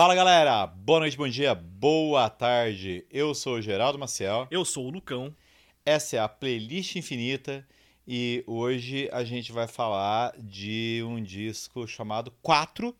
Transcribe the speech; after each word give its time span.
Fala 0.00 0.14
galera, 0.14 0.66
boa 0.66 1.00
noite, 1.00 1.14
bom 1.14 1.28
dia, 1.28 1.54
boa 1.54 2.30
tarde. 2.30 3.04
Eu 3.10 3.34
sou 3.34 3.56
o 3.56 3.60
Geraldo 3.60 3.98
Maciel. 3.98 4.48
Eu 4.50 4.64
sou 4.64 4.86
o 4.86 4.90
Lucão. 4.90 5.36
Essa 5.84 6.16
é 6.16 6.18
a 6.18 6.26
playlist 6.26 6.96
infinita 6.96 7.68
e 8.08 8.42
hoje 8.46 9.10
a 9.12 9.22
gente 9.24 9.52
vai 9.52 9.68
falar 9.68 10.32
de 10.38 11.02
um 11.06 11.22
disco 11.22 11.86
chamado 11.86 12.32
4, 12.40 12.96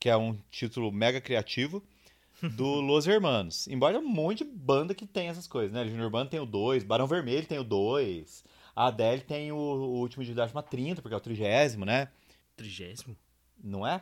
que 0.00 0.08
é 0.08 0.16
um 0.16 0.38
título 0.50 0.90
mega 0.90 1.20
criativo, 1.20 1.84
do 2.42 2.64
Los 2.80 3.06
Hermanos. 3.06 3.68
Embora 3.68 3.98
um 3.98 4.08
monte 4.08 4.42
de 4.42 4.50
banda 4.50 4.94
que 4.94 5.06
tem 5.06 5.28
essas 5.28 5.46
coisas, 5.46 5.70
né? 5.70 5.86
Junior 5.86 6.08
Band 6.08 6.28
tem 6.28 6.40
o 6.40 6.46
2, 6.46 6.82
Barão 6.82 7.06
Vermelho 7.06 7.46
tem 7.46 7.58
o 7.58 7.62
2, 7.62 8.42
a 8.74 8.86
Adele 8.86 9.20
tem 9.20 9.52
o, 9.52 9.54
o 9.54 9.98
último 9.98 10.24
de 10.24 10.34
30, 10.34 11.02
porque 11.02 11.12
é 11.12 11.18
o 11.18 11.20
trigésimo, 11.20 11.84
né? 11.84 12.08
Trigésimo? 12.56 13.14
Não 13.62 13.86
é? 13.86 14.00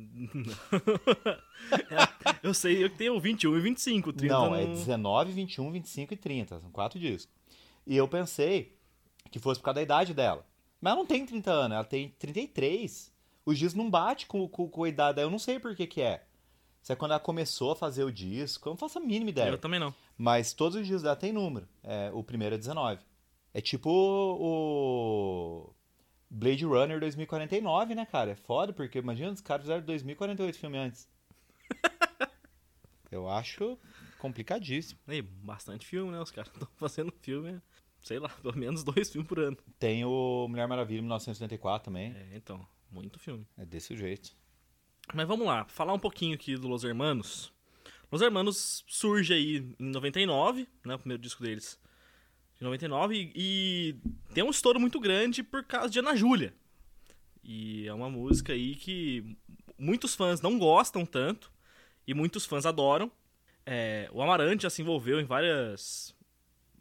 eu 2.42 2.54
sei, 2.54 2.82
eu 2.82 2.90
tenho 2.90 3.18
21 3.20 3.56
e 3.56 3.60
25, 3.60 4.12
30 4.12 4.34
não, 4.34 4.50
não, 4.50 4.56
é 4.56 4.66
19, 4.66 5.32
21, 5.32 5.72
25 5.72 6.14
e 6.14 6.16
30, 6.16 6.60
são 6.60 6.70
quatro 6.70 6.98
discos. 6.98 7.32
E 7.86 7.96
eu 7.96 8.08
pensei 8.08 8.76
que 9.30 9.38
fosse 9.38 9.60
por 9.60 9.64
causa 9.64 9.76
da 9.76 9.82
idade 9.82 10.14
dela. 10.14 10.46
Mas 10.80 10.92
ela 10.92 11.00
não 11.00 11.06
tem 11.06 11.26
30 11.26 11.50
anos, 11.50 11.74
ela 11.74 11.84
tem 11.84 12.14
33. 12.18 13.12
Os 13.44 13.58
discos 13.58 13.74
não 13.74 13.90
bate 13.90 14.26
com, 14.26 14.48
com, 14.48 14.68
com 14.68 14.84
a 14.84 14.88
idade 14.88 15.16
dela, 15.16 15.26
eu 15.26 15.30
não 15.30 15.38
sei 15.38 15.58
por 15.58 15.74
que 15.74 15.86
que 15.86 16.00
é. 16.00 16.24
Se 16.82 16.92
é 16.92 16.96
quando 16.96 17.10
ela 17.10 17.20
começou 17.20 17.72
a 17.72 17.76
fazer 17.76 18.04
o 18.04 18.12
disco, 18.12 18.68
eu 18.68 18.70
não 18.70 18.78
faço 18.78 18.98
a 18.98 19.02
mínima 19.02 19.30
ideia. 19.30 19.50
Eu 19.50 19.58
também 19.58 19.78
não. 19.78 19.94
Mas 20.16 20.52
todos 20.52 20.76
os 20.76 20.86
discos 20.86 21.02
dela 21.02 21.16
tem 21.16 21.32
número. 21.32 21.68
É, 21.82 22.10
o 22.12 22.22
primeiro 22.22 22.54
é 22.54 22.58
19. 22.58 23.02
É 23.52 23.60
tipo 23.60 23.90
o 23.90 25.74
Blade 26.30 26.64
Runner 26.64 27.00
2049, 27.00 27.94
né, 27.94 28.06
cara? 28.06 28.30
É 28.30 28.36
foda, 28.36 28.72
porque 28.72 28.98
imagina, 28.98 29.32
os 29.32 29.40
caras 29.40 29.64
fizeram 29.64 29.84
2048 29.84 30.58
filme 30.58 30.78
antes. 30.78 31.08
eu 33.10 33.28
acho 33.28 33.76
complicadíssimo. 34.18 35.00
E 35.08 35.20
bastante 35.20 35.84
filme, 35.84 36.12
né? 36.12 36.20
Os 36.20 36.30
caras 36.30 36.52
estão 36.52 36.68
fazendo 36.76 37.12
filme, 37.20 37.60
sei 38.00 38.20
lá, 38.20 38.28
pelo 38.28 38.56
menos 38.56 38.84
dois 38.84 39.10
filmes 39.10 39.28
por 39.28 39.40
ano. 39.40 39.56
Tem 39.78 40.04
o 40.04 40.46
Mulher 40.48 40.68
Maravilha 40.68 41.00
1974 41.00 41.86
também. 41.86 42.12
É, 42.12 42.36
então, 42.36 42.64
muito 42.90 43.18
filme. 43.18 43.44
É 43.58 43.64
desse 43.64 43.96
jeito. 43.96 44.36
Mas 45.12 45.26
vamos 45.26 45.46
lá, 45.46 45.64
falar 45.64 45.92
um 45.92 45.98
pouquinho 45.98 46.34
aqui 46.36 46.56
do 46.56 46.68
Los 46.68 46.84
Hermanos. 46.84 47.52
Los 48.12 48.22
Hermanos 48.22 48.84
surge 48.86 49.32
aí 49.32 49.74
em 49.78 49.90
99, 49.90 50.68
né, 50.84 50.94
o 50.94 50.98
primeiro 50.98 51.22
disco 51.22 51.42
deles. 51.42 51.80
De 52.60 52.64
99 52.64 53.16
e, 53.16 53.32
e 53.34 53.96
tem 54.34 54.44
um 54.44 54.50
estouro 54.50 54.78
muito 54.78 55.00
grande 55.00 55.42
por 55.42 55.64
causa 55.64 55.88
de 55.88 55.98
Ana 55.98 56.14
Júlia. 56.14 56.52
E 57.42 57.88
é 57.88 57.94
uma 57.94 58.10
música 58.10 58.52
aí 58.52 58.74
que 58.74 59.36
muitos 59.78 60.14
fãs 60.14 60.42
não 60.42 60.58
gostam 60.58 61.06
tanto 61.06 61.50
e 62.06 62.12
muitos 62.12 62.44
fãs 62.44 62.66
adoram. 62.66 63.10
É, 63.64 64.10
o 64.12 64.20
Amarante 64.20 64.64
já 64.64 64.70
se 64.70 64.82
envolveu 64.82 65.18
em 65.18 65.24
várias 65.24 66.14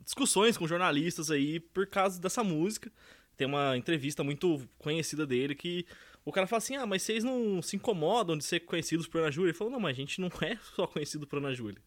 discussões 0.03 0.57
com 0.57 0.67
jornalistas 0.67 1.31
aí 1.31 1.61
por 1.61 1.87
causa 1.87 2.19
dessa 2.19 2.43
música. 2.43 2.91
Tem 3.37 3.47
uma 3.47 3.77
entrevista 3.77 4.21
muito 4.21 4.67
conhecida 4.77 5.25
dele 5.25 5.55
que 5.55 5.85
o 6.25 6.31
cara 6.31 6.45
fala 6.45 6.57
assim: 6.57 6.75
Ah, 6.75 6.85
mas 6.85 7.03
vocês 7.03 7.23
não 7.23 7.61
se 7.61 7.77
incomodam 7.77 8.37
de 8.37 8.43
ser 8.43 8.59
conhecidos 8.61 9.07
por 9.07 9.21
Ana 9.21 9.31
Júlia? 9.31 9.51
Ele 9.51 9.57
falou: 9.57 9.71
Não, 9.71 9.79
mas 9.79 9.91
a 9.91 10.01
gente 10.01 10.19
não 10.19 10.29
é 10.41 10.57
só 10.75 10.85
conhecido 10.85 11.25
por 11.25 11.37
Ana 11.37 11.53
Júlia. 11.53 11.81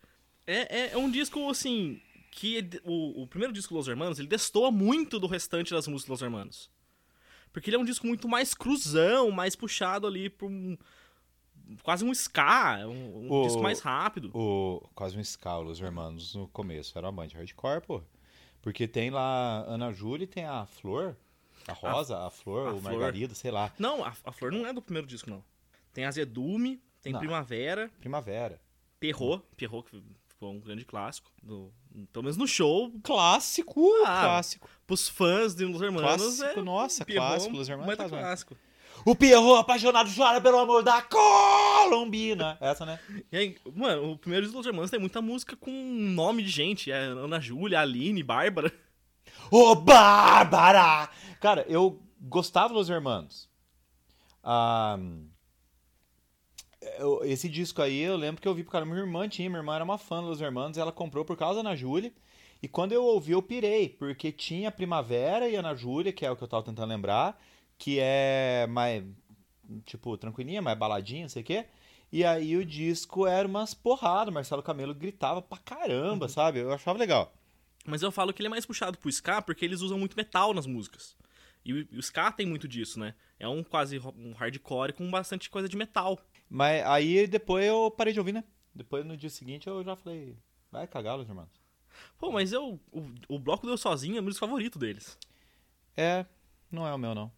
É, 0.47 0.81
é, 0.81 0.93
é 0.93 0.97
um 0.97 1.11
disco, 1.11 1.49
assim, 1.51 2.01
que 2.35 2.67
o, 2.83 3.23
o 3.23 3.27
primeiro 3.27 3.53
disco 3.53 3.75
Los 3.75 3.87
Hermanos, 3.87 4.19
ele 4.19 4.27
destoa 4.27 4.71
muito 4.73 5.21
do 5.21 5.27
restante 5.27 5.71
das 5.73 5.87
músicas 5.87 6.09
Los 6.11 6.23
Hermanos. 6.23 6.71
Porque 7.53 7.69
ele 7.69 7.77
é 7.77 7.79
um 7.79 7.85
disco 7.85 8.07
muito 8.07 8.27
mais 8.27 8.55
cruzão, 8.55 9.31
mais 9.31 9.55
puxado 9.55 10.07
ali 10.07 10.31
pra 10.31 10.47
um. 10.49 10.77
Quase 11.83 12.05
um 12.05 12.11
ska, 12.13 12.87
um, 12.89 13.27
um 13.27 13.31
O- 13.33 13.43
disco 13.45 13.63
mais 13.63 13.81
rápido. 13.81 14.31
O, 14.35 14.81
quase 14.95 15.17
um 15.17 15.21
ska, 15.21 15.59
os 15.61 15.81
hermanos 15.81 16.35
no 16.35 16.49
começo. 16.49 16.97
Era 16.99 17.07
uma 17.07 17.13
banda 17.13 17.29
de 17.29 17.37
hardcore, 17.37 17.83
pô. 17.87 18.03
Porque 18.63 18.89
tem 18.89 19.11
lá 19.11 19.65
Ana 19.69 19.93
Júlia 19.93 20.25
e 20.25 20.27
tem 20.27 20.45
a 20.45 20.65
Flor, 20.67 21.15
a 21.69 21.73
Rosa, 21.75 22.27
a, 22.27 22.31
Flor, 22.31 22.69
a 22.69 22.73
o 22.75 22.81
Flor. 22.81 22.93
Margarida, 22.93 23.35
sei 23.35 23.51
lá. 23.51 23.73
Não, 23.79 24.03
a, 24.05 24.13
a 24.25 24.33
Flor 24.33 24.51
não 24.51 24.67
é 24.67 24.73
do 24.73 24.81
primeiro 24.83 25.07
disco, 25.07 25.29
não. 25.31 25.45
Tem 25.93 26.05
Azedume, 26.07 26.81
tem 27.03 27.13
Não. 27.13 27.21
Primavera, 27.21 27.91
Primavera. 28.01 28.61
Perrot, 28.99 29.45
Perrot 29.57 29.91
que 29.91 30.03
foi 30.39 30.49
um 30.49 30.59
grande 30.61 30.85
clássico. 30.85 31.31
Do, 31.43 31.73
pelo 32.13 32.23
menos 32.25 32.37
no 32.37 32.47
show, 32.47 32.93
Clássico, 33.03 33.89
Ah, 34.05 34.21
clássico. 34.25 34.69
pros 34.87 35.09
fãs 35.09 35.55
de 35.55 35.65
Los 35.65 35.81
Hermanos 35.83 36.17
Clássico, 36.39 36.61
é... 36.61 36.63
nossa, 36.63 37.05
Pierrot, 37.05 37.29
clássico, 37.29 37.57
Los 37.57 37.69
Hermanos 37.69 37.99
mesmo. 37.99 38.19
clássico. 38.19 38.57
O 39.05 39.17
Pierrot 39.17 39.59
apaixonado 39.61 40.11
chora 40.15 40.41
pelo 40.41 40.59
amor 40.59 40.83
da 40.83 41.03
Colombina. 41.03 42.57
Essa, 42.61 42.87
né? 42.87 43.01
E 43.33 43.37
aí, 43.37 43.57
mano, 43.75 44.13
o 44.13 44.19
primeiro 44.19 44.45
disco 44.47 44.59
dos 44.59 44.67
Hermanos 44.67 44.91
tem 44.91 45.01
muita 45.01 45.21
música 45.21 45.57
com 45.57 45.71
nome 45.73 46.43
de 46.43 46.49
gente. 46.51 46.91
É 46.93 46.97
Ana 46.99 47.41
Júlia, 47.41 47.81
Aline, 47.81 48.23
Bárbara. 48.23 48.73
Ô, 49.51 49.75
Bárbara! 49.75 51.11
Cara, 51.41 51.65
eu 51.69 52.01
gostava 52.21 52.73
dos 52.75 52.89
Hermanos. 52.89 53.49
Ah, 54.43 54.99
eu- 56.99 57.21
esse 57.25 57.49
disco 57.49 57.81
aí, 57.83 58.01
eu 58.01 58.17
lembro 58.17 58.41
que 58.41 58.49
eu 58.49 58.55
vi 58.55 58.65
por 58.65 58.73
causa 58.73 58.87
da 58.87 58.93
minha 58.93 59.05
irmã 59.05 59.29
tinha. 59.29 59.49
Minha 59.49 59.61
irmã 59.61 59.75
era 59.75 59.85
uma 59.85 59.99
fã 59.99 60.23
dos 60.23 60.41
Hermanos, 60.41 60.79
ela 60.79 60.93
comprou 60.93 61.25
por 61.25 61.37
causa 61.37 61.63
da 61.63 61.69
Ana 61.69 61.77
Júlia. 61.77 62.13
E 62.63 62.69
quando 62.69 62.93
eu 62.93 63.05
ouvi, 63.05 63.33
eu 63.33 63.43
pirei, 63.43 63.89
porque 63.89 64.31
tinha 64.31 64.71
Primavera 64.71 65.49
e 65.49 65.57
Ana 65.57 65.75
Júlia, 65.75 66.13
que 66.13 66.25
é 66.25 66.31
o 66.31 66.37
que 66.37 66.45
eu 66.45 66.49
tava 66.49 66.63
tentando 66.63 66.89
lembrar, 66.89 67.41
que 67.77 67.99
é 68.01 68.67
mais, 68.69 69.03
tipo, 69.85 70.17
tranquilinha, 70.17 70.63
mais 70.63 70.79
baladinha, 70.79 71.23
não 71.23 71.29
sei 71.29 71.43
o 71.43 71.45
quê. 71.45 71.67
E 72.13 72.25
aí 72.25 72.57
o 72.57 72.65
disco 72.65 73.27
era 73.27 73.49
umas 73.49 73.75
porradas, 73.75 74.33
Marcelo 74.33 74.63
Camelo 74.63 74.95
gritava 74.95 75.41
pra 75.43 75.59
caramba, 75.59 76.29
sabe? 76.29 76.61
Eu 76.61 76.73
achava 76.73 76.99
legal. 76.99 77.33
Mas 77.85 78.03
eu 78.03 78.13
falo 78.13 78.33
que 78.33 78.41
ele 78.41 78.47
é 78.47 78.51
mais 78.51 78.67
puxado 78.67 78.97
pro 78.99 79.09
ska 79.09 79.43
porque 79.43 79.65
eles 79.65 79.81
usam 79.81 79.99
muito 79.99 80.17
metal 80.17 80.55
nas 80.55 80.67
músicas. 80.67 81.17
E 81.65 81.73
o, 81.73 81.89
o 81.93 81.99
ska 81.99 82.33
tem 82.33 82.47
muito 82.47 82.67
disso, 82.67 82.99
né? 82.99 83.15
É 83.39 83.47
um 83.49 83.63
quase 83.63 83.99
um 83.99 84.33
hardcore 84.33 84.93
com 84.93 85.11
bastante 85.11 85.49
coisa 85.51 85.69
de 85.69 85.77
metal. 85.77 86.19
Mas 86.49 86.85
aí 86.85 87.27
depois 87.27 87.65
eu 87.65 87.91
parei 87.91 88.13
de 88.13 88.19
ouvir, 88.19 88.33
né? 88.33 88.45
Depois 88.75 89.05
no 89.05 89.17
dia 89.17 89.31
seguinte 89.31 89.67
eu 89.67 89.83
já 89.85 89.95
falei, 89.97 90.37
vai 90.71 90.87
cagar, 90.87 91.19
os 91.19 91.29
irmãos. 91.29 91.51
Pô, 92.19 92.33
mas 92.33 92.53
eu, 92.53 92.81
o, 92.91 93.11
o 93.29 93.39
Bloco 93.39 93.67
Deu 93.67 93.77
Sozinho 93.77 94.17
é 94.17 94.21
o 94.21 94.23
meu 94.23 94.35
favorito 94.35 94.79
deles. 94.79 95.19
É, 95.97 96.25
não 96.71 96.87
é 96.87 96.95
o 96.95 96.99
meu, 96.99 97.15
não. 97.15 97.31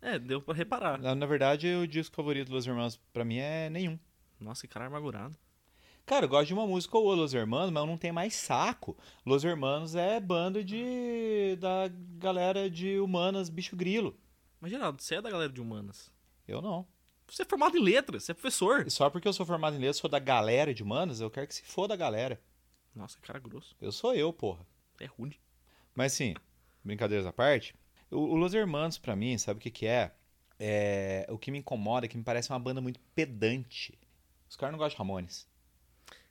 É, 0.00 0.18
deu 0.18 0.42
pra 0.42 0.54
reparar. 0.54 1.00
Na, 1.00 1.14
na 1.14 1.26
verdade, 1.26 1.66
o 1.74 1.86
disco 1.86 2.14
favorito 2.14 2.50
dos 2.50 2.66
Hermanos 2.66 3.00
pra 3.12 3.24
mim 3.24 3.38
é 3.38 3.70
nenhum. 3.70 3.98
Nossa, 4.38 4.66
que 4.66 4.68
cara 4.68 4.86
amargurado. 4.86 5.34
Cara, 6.06 6.26
eu 6.26 6.28
gosto 6.28 6.48
de 6.48 6.54
uma 6.54 6.66
música 6.66 6.98
ou 6.98 7.14
Los 7.14 7.32
Hermanos, 7.32 7.70
mas 7.70 7.80
eu 7.82 7.86
não 7.86 7.96
tenho 7.96 8.12
mais 8.12 8.34
saco. 8.34 8.96
Los 9.24 9.42
Hermanos 9.42 9.94
é 9.94 10.20
banda 10.20 10.62
de. 10.62 11.56
da 11.58 11.88
galera 12.18 12.68
de 12.68 12.98
humanas, 13.00 13.48
bicho 13.48 13.74
grilo. 13.74 14.14
Mas, 14.60 14.70
Geraldo, 14.70 15.02
você 15.02 15.16
é 15.16 15.22
da 15.22 15.30
galera 15.30 15.50
de 15.50 15.60
humanas. 15.60 16.12
Eu 16.46 16.60
não. 16.60 16.86
Você 17.26 17.42
é 17.42 17.46
formado 17.46 17.78
em 17.78 17.82
letras, 17.82 18.24
você 18.24 18.32
é 18.32 18.34
professor. 18.34 18.86
E 18.86 18.90
só 18.90 19.08
porque 19.08 19.26
eu 19.26 19.32
sou 19.32 19.46
formado 19.46 19.76
em 19.76 19.78
letras, 19.78 19.96
sou 19.96 20.10
da 20.10 20.18
galera 20.18 20.74
de 20.74 20.82
humanas, 20.82 21.20
eu 21.20 21.30
quero 21.30 21.46
que 21.46 21.54
se 21.54 21.62
foda 21.62 21.94
a 21.94 21.96
galera. 21.96 22.38
Nossa, 22.94 23.16
que 23.16 23.26
cara 23.26 23.38
grosso. 23.38 23.74
Eu 23.80 23.90
sou 23.90 24.14
eu, 24.14 24.30
porra. 24.30 24.66
É 25.00 25.06
rude. 25.06 25.40
Mas 25.94 26.12
sim, 26.12 26.34
brincadeiras 26.84 27.26
à 27.26 27.32
parte, 27.32 27.74
o, 28.10 28.18
o 28.18 28.36
Los 28.36 28.52
Hermanos, 28.52 28.98
pra 28.98 29.16
mim, 29.16 29.38
sabe 29.38 29.58
o 29.58 29.60
que 29.60 29.70
que 29.70 29.86
é? 29.86 30.12
É, 30.58 31.26
O 31.30 31.38
que 31.38 31.50
me 31.50 31.58
incomoda 31.58 32.04
é 32.04 32.08
que 32.08 32.16
me 32.16 32.22
parece 32.22 32.50
uma 32.50 32.58
banda 32.58 32.80
muito 32.80 33.00
pedante. 33.14 33.98
Os 34.48 34.54
caras 34.54 34.72
não 34.72 34.78
gostam 34.78 34.96
de 34.96 34.98
Ramones. 34.98 35.48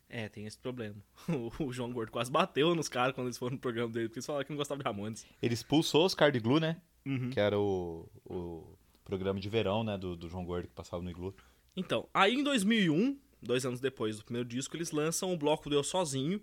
É, 0.09 0.29
tem 0.29 0.45
esse 0.45 0.57
problema. 0.57 0.95
O 1.59 1.71
João 1.71 1.91
Gordo 1.91 2.11
quase 2.11 2.31
bateu 2.31 2.75
nos 2.75 2.87
caras 2.87 3.15
quando 3.15 3.27
eles 3.27 3.37
foram 3.37 3.55
no 3.55 3.59
programa 3.59 3.91
dele, 3.91 4.07
porque 4.07 4.19
eles 4.19 4.25
falaram 4.25 4.45
que 4.45 4.51
não 4.51 4.57
gostavam 4.57 4.79
de 4.81 4.85
Ramones. 4.85 5.25
Ele 5.41 5.53
expulsou 5.53 6.05
os 6.05 6.13
caras 6.13 6.33
de 6.33 6.39
Iglu, 6.39 6.59
né? 6.59 6.81
Uhum. 7.05 7.29
Que 7.29 7.39
era 7.39 7.59
o, 7.59 8.09
o 8.25 8.77
programa 9.03 9.39
de 9.39 9.49
verão, 9.49 9.83
né? 9.83 9.97
Do, 9.97 10.15
do 10.15 10.29
João 10.29 10.45
Gordo 10.45 10.67
que 10.67 10.73
passava 10.73 11.01
no 11.01 11.09
Iglu. 11.09 11.35
Então, 11.75 12.07
aí 12.13 12.35
em 12.35 12.43
2001, 12.43 13.17
dois 13.41 13.65
anos 13.65 13.79
depois 13.79 14.17
do 14.17 14.23
primeiro 14.23 14.47
disco, 14.47 14.75
eles 14.77 14.91
lançam 14.91 15.33
o 15.33 15.37
bloco 15.37 15.69
Deu 15.69 15.83
Sozinho, 15.83 16.41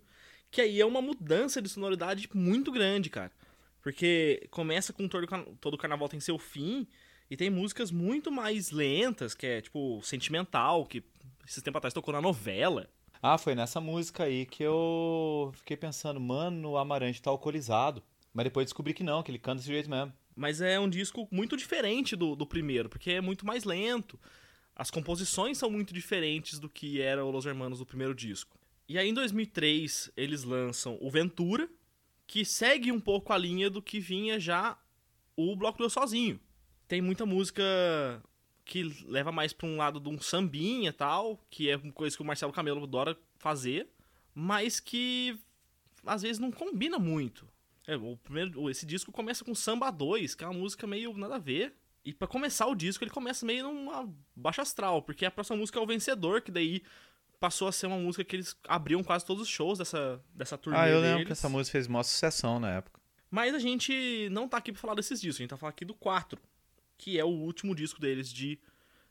que 0.51 0.61
aí 0.61 0.81
é 0.81 0.87
uma 0.87 1.01
mudança 1.01 1.63
de 1.63 1.69
sonoridade 1.69 2.29
muito 2.35 2.73
grande, 2.73 3.09
cara. 3.09 3.31
Porque 3.83 4.47
começa 4.51 4.93
com 4.93 5.09
todo, 5.09 5.27
todo 5.61 5.79
carnaval 5.79 6.09
tem 6.09 6.21
seu 6.21 6.39
fim, 6.39 6.87
e 7.31 7.37
tem 7.37 7.49
músicas 7.49 7.93
muito 7.93 8.33
mais 8.33 8.73
lentas, 8.73 9.35
que 9.35 9.47
é 9.47 9.61
tipo 9.61 10.03
sentimental, 10.03 10.85
que 10.85 11.03
esses 11.47 11.63
tempos 11.63 11.79
atrás 11.79 11.95
tocou 11.95 12.13
na 12.13 12.21
novela. 12.21 12.91
Ah, 13.23 13.37
foi 13.37 13.55
nessa 13.55 13.81
música 13.81 14.25
aí 14.25 14.47
que 14.47 14.63
eu 14.63 15.53
fiquei 15.57 15.77
pensando, 15.77 16.19
mano, 16.19 16.71
o 16.71 16.79
Amarante 16.79 17.21
tá 17.21 17.31
alcoolizado. 17.31 18.03
Mas 18.33 18.45
depois 18.45 18.67
descobri 18.67 18.95
que 18.95 19.03
não, 19.03 19.23
que 19.23 19.31
ele 19.31 19.39
canta 19.39 19.57
desse 19.57 19.69
jeito 19.69 19.91
mesmo. 19.91 20.13
Mas 20.35 20.61
é 20.61 20.79
um 20.79 20.89
disco 20.89 21.29
muito 21.31 21.57
diferente 21.57 22.17
do, 22.17 22.35
do 22.35 22.47
primeiro, 22.47 22.89
porque 22.89 23.11
é 23.11 23.21
muito 23.21 23.45
mais 23.45 23.65
lento. 23.65 24.19
As 24.75 24.91
composições 24.91 25.59
são 25.59 25.69
muito 25.69 25.93
diferentes 25.93 26.59
do 26.59 26.69
que 26.69 27.01
era 27.03 27.25
o 27.25 27.31
Los 27.31 27.45
Hermanos 27.45 27.81
do 27.81 27.87
primeiro 27.87 28.15
disco. 28.15 28.57
E 28.89 28.97
aí 28.97 29.09
em 29.09 29.15
2003 29.15 30.11
eles 30.17 30.45
lançam 30.45 30.97
o 31.01 31.11
Ventura, 31.11 31.69
que 32.27 32.45
segue 32.45 32.91
um 32.91 33.01
pouco 33.01 33.33
a 33.33 33.39
linha 33.39 33.69
do 33.69 33.83
que 33.83 34.01
vinha 34.01 34.39
já 34.41 34.79
o 35.37 35.55
Bloco 35.57 35.79
do 35.79 35.85
Eu 35.85 35.91
Sozinho. 35.91 36.41
Tem 36.89 37.01
muita 37.01 37.27
música 37.27 37.63
que 38.71 38.85
leva 39.05 39.33
mais 39.33 39.53
pra 39.53 39.67
um 39.67 39.77
lado 39.77 39.99
de 39.99 40.09
um 40.09 40.21
sambinha 40.21 40.91
e 40.91 40.93
tal, 40.93 41.45
que 41.51 41.69
é 41.69 41.77
uma 41.77 41.93
coisa 41.93 42.15
que 42.17 42.23
o 42.23 42.25
Marcelo 42.25 42.53
Camelo 42.53 42.85
adora 42.85 43.19
fazer, 43.37 43.89
mas 44.33 44.79
que 44.79 45.37
às 46.07 46.23
vezes 46.23 46.39
não 46.39 46.53
combina 46.53 46.97
muito. 46.97 47.49
É, 47.85 47.97
o 47.97 48.17
primeiro, 48.23 48.71
esse 48.71 48.87
disco 48.87 49.11
começa 49.11 49.45
com 49.45 49.57
Samba 49.57 49.91
2, 49.91 50.37
que 50.37 50.45
é 50.45 50.47
uma 50.47 50.59
música 50.61 50.87
meio 50.87 51.13
nada 51.17 51.35
a 51.35 51.39
ver. 51.39 51.75
E 52.05 52.15
para 52.15 52.29
começar 52.29 52.67
o 52.69 52.75
disco, 52.77 53.03
ele 53.03 53.11
começa 53.11 53.45
meio 53.45 53.65
numa 53.65 54.09
baixa 54.37 54.63
astral, 54.63 55.03
porque 55.03 55.27
a 55.27 55.31
próxima 55.33 55.57
música 55.57 55.81
é 55.81 55.83
o 55.83 55.87
Vencedor, 55.87 56.41
que 56.41 56.53
daí 56.53 56.81
passou 57.41 57.67
a 57.67 57.73
ser 57.73 57.89
uma 57.89 57.99
música 57.99 58.23
que 58.23 58.37
eles 58.37 58.57
abriam 58.69 59.03
quase 59.03 59.27
todos 59.27 59.43
os 59.43 59.49
shows 59.49 59.79
dessa, 59.79 60.23
dessa 60.33 60.57
turnê 60.57 60.79
Ah, 60.79 60.89
eu 60.89 61.01
lembro 61.01 61.15
deles. 61.17 61.27
que 61.27 61.33
essa 61.33 61.49
música 61.49 61.73
fez 61.73 61.89
maior 61.89 62.05
sucessão 62.05 62.61
na 62.61 62.71
época. 62.77 63.01
Mas 63.29 63.53
a 63.53 63.59
gente 63.59 64.29
não 64.31 64.49
tá 64.49 64.59
aqui 64.59 64.71
pra 64.71 64.81
falar 64.81 64.95
desses 64.95 65.21
discos, 65.21 65.41
a 65.41 65.43
gente 65.43 65.51
tá 65.51 65.57
falando 65.57 65.73
aqui 65.73 65.85
do 65.85 65.95
4, 65.95 66.41
que 67.01 67.19
é 67.19 67.25
o 67.25 67.29
último 67.29 67.75
disco 67.75 67.99
deles 67.99 68.31
de 68.31 68.61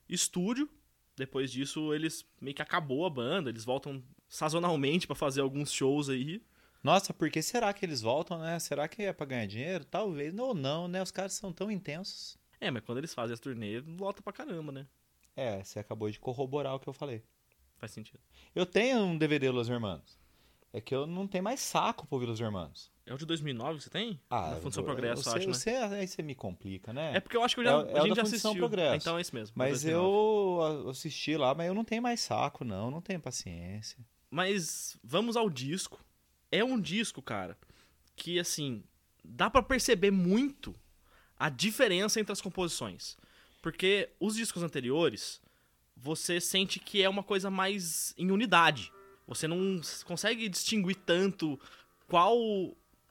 estúdio. 0.07 0.69
Depois 1.17 1.51
disso, 1.51 1.91
eles 1.91 2.23
meio 2.39 2.55
que 2.55 2.61
acabou 2.61 3.03
a 3.03 3.09
banda, 3.09 3.49
eles 3.49 3.65
voltam 3.65 4.03
sazonalmente 4.27 5.07
pra 5.07 5.15
fazer 5.15 5.41
alguns 5.41 5.71
shows 5.71 6.07
aí. 6.07 6.41
Nossa, 6.83 7.13
por 7.13 7.29
que 7.31 7.41
será 7.41 7.73
que 7.73 7.83
eles 7.83 8.01
voltam, 8.01 8.39
né? 8.39 8.59
Será 8.59 8.87
que 8.87 9.01
é 9.01 9.11
pra 9.11 9.25
ganhar 9.25 9.47
dinheiro? 9.47 9.83
Talvez. 9.83 10.37
Ou 10.37 10.53
não, 10.53 10.87
né? 10.87 11.01
Os 11.01 11.11
caras 11.11 11.33
são 11.33 11.51
tão 11.51 11.69
intensos. 11.69 12.37
É, 12.61 12.69
mas 12.69 12.83
quando 12.83 12.99
eles 12.99 13.13
fazem 13.13 13.33
as 13.33 13.39
turnê, 13.39 13.81
volta 13.81 14.21
pra 14.21 14.31
caramba, 14.31 14.71
né? 14.71 14.87
É, 15.35 15.61
você 15.63 15.79
acabou 15.79 16.09
de 16.11 16.19
corroborar 16.19 16.75
o 16.75 16.79
que 16.79 16.87
eu 16.87 16.93
falei. 16.93 17.23
Faz 17.77 17.91
sentido. 17.91 18.19
Eu 18.53 18.65
tenho 18.65 18.99
um 18.99 19.17
DVD 19.17 19.49
Los 19.49 19.67
Hermanos. 19.67 20.18
É 20.71 20.79
que 20.79 20.93
eu 20.93 21.07
não 21.07 21.27
tenho 21.27 21.43
mais 21.43 21.59
saco 21.59 22.05
pra 22.05 22.15
ouvir 22.15 22.27
Los 22.27 22.39
Hermanos. 22.39 22.91
É 23.05 23.13
o 23.13 23.17
de 23.17 23.25
2009 23.25 23.77
que 23.79 23.83
você 23.85 23.89
tem? 23.89 24.19
Ah, 24.29 24.51
Na 24.51 24.55
Função 24.57 24.81
eu- 24.81 24.85
Progresso, 24.85 25.23
você, 25.23 25.29
acho, 25.29 25.47
né? 25.47 25.53
você, 25.53 25.69
aí 25.71 26.07
você 26.07 26.21
me 26.21 26.35
complica, 26.35 26.93
né? 26.93 27.15
É 27.15 27.19
porque 27.19 27.35
eu 27.35 27.43
acho 27.43 27.55
que 27.55 27.61
eu 27.61 27.65
já, 27.65 27.71
É 27.71 27.73
a 27.73 27.77
é 27.77 27.81
o 27.81 28.05
gente 28.05 28.09
da 28.09 28.15
já 28.15 28.21
assistiu. 28.21 28.55
Progresso. 28.55 28.95
Então 28.97 29.17
é 29.17 29.21
esse 29.21 29.33
mesmo. 29.33 29.55
Mas 29.57 29.81
2009. 29.81 30.05
eu 30.05 30.85
a- 30.87 30.91
assisti 30.91 31.35
lá, 31.35 31.55
mas 31.55 31.65
eu 31.67 31.73
não 31.73 31.83
tenho 31.83 32.03
mais 32.03 32.19
saco, 32.19 32.63
não. 32.63 32.91
Não 32.91 33.01
tenho 33.01 33.19
paciência. 33.19 33.97
Mas 34.29 34.95
vamos 35.03 35.35
ao 35.35 35.49
disco. 35.49 35.99
É 36.51 36.63
um 36.63 36.79
disco, 36.79 37.19
cara, 37.19 37.57
que 38.15 38.37
assim, 38.39 38.83
dá 39.25 39.49
pra 39.49 39.63
perceber 39.63 40.11
muito 40.11 40.75
a 41.35 41.49
diferença 41.49 42.19
entre 42.19 42.31
as 42.31 42.41
composições. 42.41 43.17
Porque 43.59 44.09
os 44.19 44.35
discos 44.35 44.61
anteriores, 44.61 45.41
você 45.97 46.39
sente 46.39 46.79
que 46.79 47.01
é 47.01 47.09
uma 47.09 47.23
coisa 47.23 47.49
mais 47.49 48.13
em 48.17 48.29
unidade. 48.29 48.91
Você 49.29 49.47
não 49.47 49.79
consegue 50.05 50.49
distinguir 50.49 50.95
tanto 50.97 51.57
qual 52.07 52.35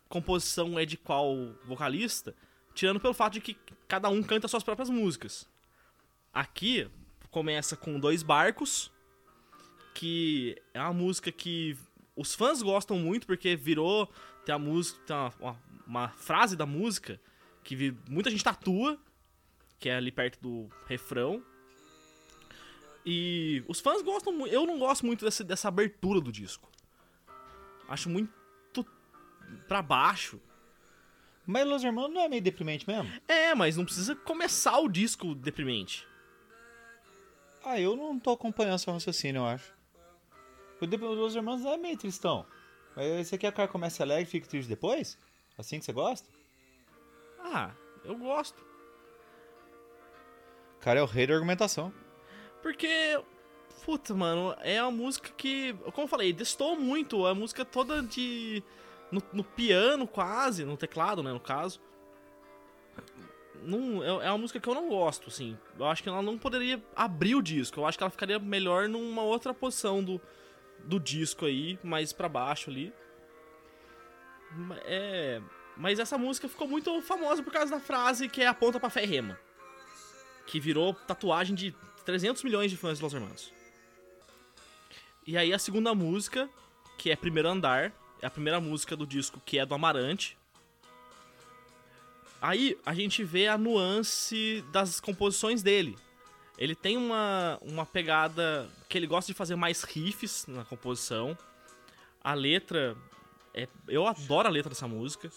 composição 0.09 0.79
é 0.79 0.85
de 0.85 0.97
qual 0.97 1.55
vocalista, 1.65 2.35
tirando 2.75 2.99
pelo 3.01 3.15
fato 3.15 3.35
de 3.35 3.41
que 3.41 3.57
cada 3.87 4.09
um 4.09 4.23
canta 4.23 4.49
suas 4.49 4.63
próprias 4.65 4.91
músicas. 4.91 5.49
Aqui 6.35 6.91
começa 7.31 7.77
com 7.77 7.99
dois 8.01 8.23
barcos, 8.23 8.91
que 9.95 10.61
é 10.75 10.81
uma 10.81 10.93
música 10.93 11.31
que 11.31 11.77
os 12.17 12.35
fãs 12.35 12.63
gostam 12.63 12.99
muito 12.99 13.27
porque 13.27 13.55
virou 13.57 14.11
tem 14.45 14.55
a 14.55 14.59
música 14.59 14.99
tem 15.07 15.15
uma, 15.17 15.33
uma- 15.41 15.63
uma 15.87 16.09
frase 16.11 16.57
da 16.57 16.67
música 16.67 17.21
que 17.65 17.75
vi- 17.77 17.97
muita 18.09 18.29
gente 18.31 18.43
tatua 18.45 18.99
que 19.79 19.89
é 19.89 19.95
ali 19.97 20.11
perto 20.11 20.41
do 20.41 20.69
refrão 20.87 21.43
e 23.07 23.63
os 23.69 23.81
fãs 23.81 24.03
gostam 24.03 24.33
muito 24.33 24.53
eu 24.53 24.67
não 24.67 24.79
gosto 24.79 25.07
muito 25.07 25.25
dessa, 25.25 25.43
dessa 25.45 25.69
abertura 25.69 26.21
do 26.21 26.31
disco 26.33 26.69
acho 27.89 28.09
muito 28.11 28.33
pra 29.67 29.81
baixo 29.81 30.41
Mas 31.47 31.67
Los 31.67 31.83
Hermanos 31.83 32.13
não 32.13 32.21
é 32.23 32.29
meio 32.29 32.43
deprimente 32.43 32.87
mesmo? 32.87 33.11
é 33.27 33.55
mas 33.55 33.77
não 33.77 33.85
precisa 33.85 34.15
começar 34.15 34.79
o 34.79 34.89
disco 34.89 35.35
deprimente 35.35 36.07
Ah, 37.65 37.81
eu 37.81 37.97
não 37.97 38.19
tô 38.19 38.31
acompanhando 38.33 38.79
seu 38.79 38.93
raciocínio, 38.93 39.41
eu 39.41 39.47
acho. 39.47 39.73
O 40.81 40.87
de- 40.87 40.97
Los 40.97 41.35
Hermanos 41.35 41.65
é 41.67 41.77
meio 41.77 41.97
tristão. 41.99 42.47
Mas 42.95 43.27
você 43.29 43.37
quer 43.37 43.49
que 43.49 43.55
o 43.55 43.57
cara 43.57 43.69
comece 43.69 44.01
alegre 44.03 44.25
e 44.25 44.31
fique 44.31 44.49
triste 44.49 44.69
depois? 44.69 45.19
Assim 45.59 45.79
que 45.79 45.85
você 45.85 45.93
gosta? 45.93 46.29
ah 47.41 47.71
eu 48.05 48.17
gosto 48.17 48.63
cara 50.81 51.01
é 51.01 51.03
o 51.03 51.07
rei 51.07 51.27
da 51.27 51.35
argumentação. 51.35 51.93
Porque, 52.63 53.21
puta, 53.85 54.15
mano, 54.15 54.55
é 54.61 54.83
uma 54.83 54.91
música 54.91 55.31
que, 55.37 55.73
como 55.93 56.05
eu 56.05 56.09
falei, 56.09 56.33
destoou 56.33 56.79
muito. 56.79 57.27
A 57.27 57.35
música 57.35 57.65
toda 57.65 58.03
de. 58.03 58.63
No, 59.11 59.23
no 59.33 59.45
piano, 59.45 60.07
quase, 60.07 60.65
no 60.65 60.77
teclado, 60.77 61.23
né, 61.23 61.33
no 61.33 61.41
caso. 61.41 61.81
Não, 63.63 64.03
é, 64.03 64.27
é 64.27 64.31
uma 64.31 64.39
música 64.39 64.61
que 64.61 64.69
eu 64.69 64.75
não 64.75 64.89
gosto, 64.89 65.29
assim. 65.29 65.59
Eu 65.79 65.87
acho 65.87 66.03
que 66.03 66.09
ela 66.09 66.23
não 66.23 66.37
poderia 66.37 66.83
abrir 66.95 67.35
o 67.35 67.43
disco. 67.43 67.81
Eu 67.81 67.87
acho 67.87 67.97
que 67.97 68.05
ela 68.05 68.11
ficaria 68.11 68.39
melhor 68.39 68.89
numa 68.89 69.23
outra 69.23 69.55
posição 69.55 70.03
do, 70.03 70.21
do 70.85 71.01
disco 71.01 71.47
aí, 71.47 71.79
mais 71.83 72.13
pra 72.13 72.29
baixo 72.29 72.71
ali. 72.71 72.93
É. 74.85 75.41
Mas 75.77 75.99
essa 75.99 76.19
música 76.19 76.49
ficou 76.49 76.67
muito 76.67 77.01
famosa 77.03 77.43
por 77.43 77.53
causa 77.53 77.71
da 77.71 77.81
frase 77.81 78.29
que 78.29 78.43
é 78.43 78.47
aponta 78.47 78.81
pra 78.81 78.91
fé 78.91 79.05
e 79.05 79.07
rema 79.07 79.39
que 80.49 80.59
virou 80.59 80.95
tatuagem 80.95 81.55
de 81.55 81.77
300 82.09 82.43
milhões 82.43 82.71
de 82.71 82.77
fãs 82.79 82.97
de 82.97 83.05
Los 83.05 83.13
Hermanos. 83.13 83.53
E 85.27 85.37
aí 85.37 85.53
a 85.53 85.59
segunda 85.59 85.95
música, 85.95 86.49
que 86.97 87.11
é 87.11 87.17
Primeiro 87.17 87.51
Andar, 87.51 87.93
é 88.23 88.27
a 88.27 88.31
primeira 88.31 88.59
música 88.59 88.97
do 88.97 89.07
disco 89.07 89.43
que 89.45 89.59
é 89.59 89.67
do 89.67 89.75
Amarante. 89.75 90.35
Aí 92.41 92.79
a 92.87 92.95
gente 92.95 93.23
vê 93.23 93.47
a 93.47 93.59
nuance 93.59 94.65
das 94.73 95.01
composições 95.01 95.63
dele. 95.63 95.99
Ele 96.57 96.75
tem 96.75 96.97
uma, 96.97 97.59
uma 97.61 97.85
pegada 97.85 98.71
que 98.89 98.97
ele 98.97 99.07
gosta 99.07 99.31
de 99.31 99.37
fazer 99.37 99.55
mais 99.57 99.83
riffs 99.83 100.47
na 100.47 100.65
composição. 100.65 101.37
A 102.25 102.33
letra. 102.33 102.97
É, 103.53 103.69
eu 103.87 104.07
adoro 104.07 104.49
a 104.49 104.51
letra 104.51 104.71
dessa 104.71 104.89
música. 104.89 105.31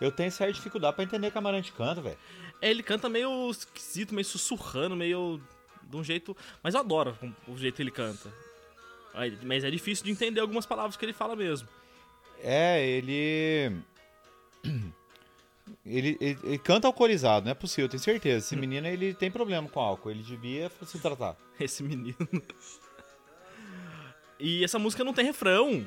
Eu 0.00 0.12
tenho 0.12 0.30
certa 0.30 0.52
dificuldade 0.52 0.94
pra 0.94 1.02
entender 1.02 1.32
que 1.32 1.36
a 1.36 1.40
Amarante 1.40 1.72
canta, 1.72 2.00
velho. 2.00 2.18
É, 2.60 2.70
ele 2.70 2.82
canta 2.82 3.08
meio 3.08 3.50
esquisito, 3.50 4.14
meio 4.14 4.24
sussurrando, 4.24 4.94
meio 4.94 5.40
de 5.82 5.96
um 5.96 6.04
jeito. 6.04 6.36
Mas 6.62 6.74
eu 6.74 6.80
adoro 6.80 7.16
o 7.48 7.56
jeito 7.56 7.76
que 7.76 7.82
ele 7.82 7.90
canta. 7.90 8.32
Mas 9.42 9.64
é 9.64 9.70
difícil 9.70 10.04
de 10.04 10.10
entender 10.10 10.40
algumas 10.40 10.66
palavras 10.66 10.96
que 10.96 11.04
ele 11.04 11.12
fala 11.12 11.34
mesmo. 11.34 11.68
É, 12.42 12.86
ele... 12.86 13.76
ele. 15.84 16.16
ele. 16.20 16.38
ele 16.42 16.58
canta 16.58 16.86
alcoolizado, 16.86 17.44
não 17.44 17.52
é 17.52 17.54
possível, 17.54 17.86
eu 17.86 17.90
tenho 17.90 18.02
certeza. 18.02 18.46
Esse 18.46 18.56
menino 18.56 18.86
ele 18.86 19.14
tem 19.14 19.30
problema 19.30 19.68
com 19.68 19.80
álcool, 19.80 20.10
ele 20.10 20.22
devia 20.22 20.70
se 20.86 20.98
tratar. 20.98 21.36
Esse 21.58 21.82
menino. 21.82 22.16
E 24.38 24.64
essa 24.64 24.78
música 24.78 25.04
não 25.04 25.12
tem 25.12 25.24
refrão. 25.24 25.86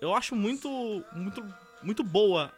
Eu 0.00 0.14
acho 0.14 0.34
muito, 0.34 0.68
muito, 1.12 1.44
muito 1.82 2.02
boa. 2.02 2.52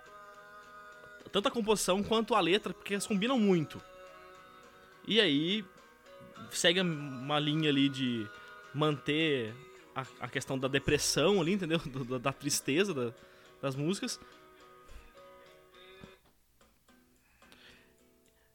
Tanto 1.37 1.49
a 1.49 1.51
composição 1.51 2.03
quanto 2.03 2.35
a 2.35 2.41
letra, 2.41 2.73
porque 2.73 2.95
elas 2.95 3.07
combinam 3.07 3.39
muito. 3.39 3.79
E 5.07 5.21
aí, 5.21 5.63
segue 6.51 6.81
uma 6.81 7.39
linha 7.39 7.69
ali 7.69 7.91
de 7.91 8.27
manter 8.73 9.55
a, 9.95 10.07
a 10.21 10.29
questão 10.29 10.59
da 10.59 10.67
depressão 10.67 11.39
ali, 11.39 11.53
entendeu? 11.53 11.79
Da, 12.09 12.17
da 12.17 12.33
tristeza 12.33 12.95
da- 12.95 13.13
das 13.61 13.77
músicas. 13.77 14.19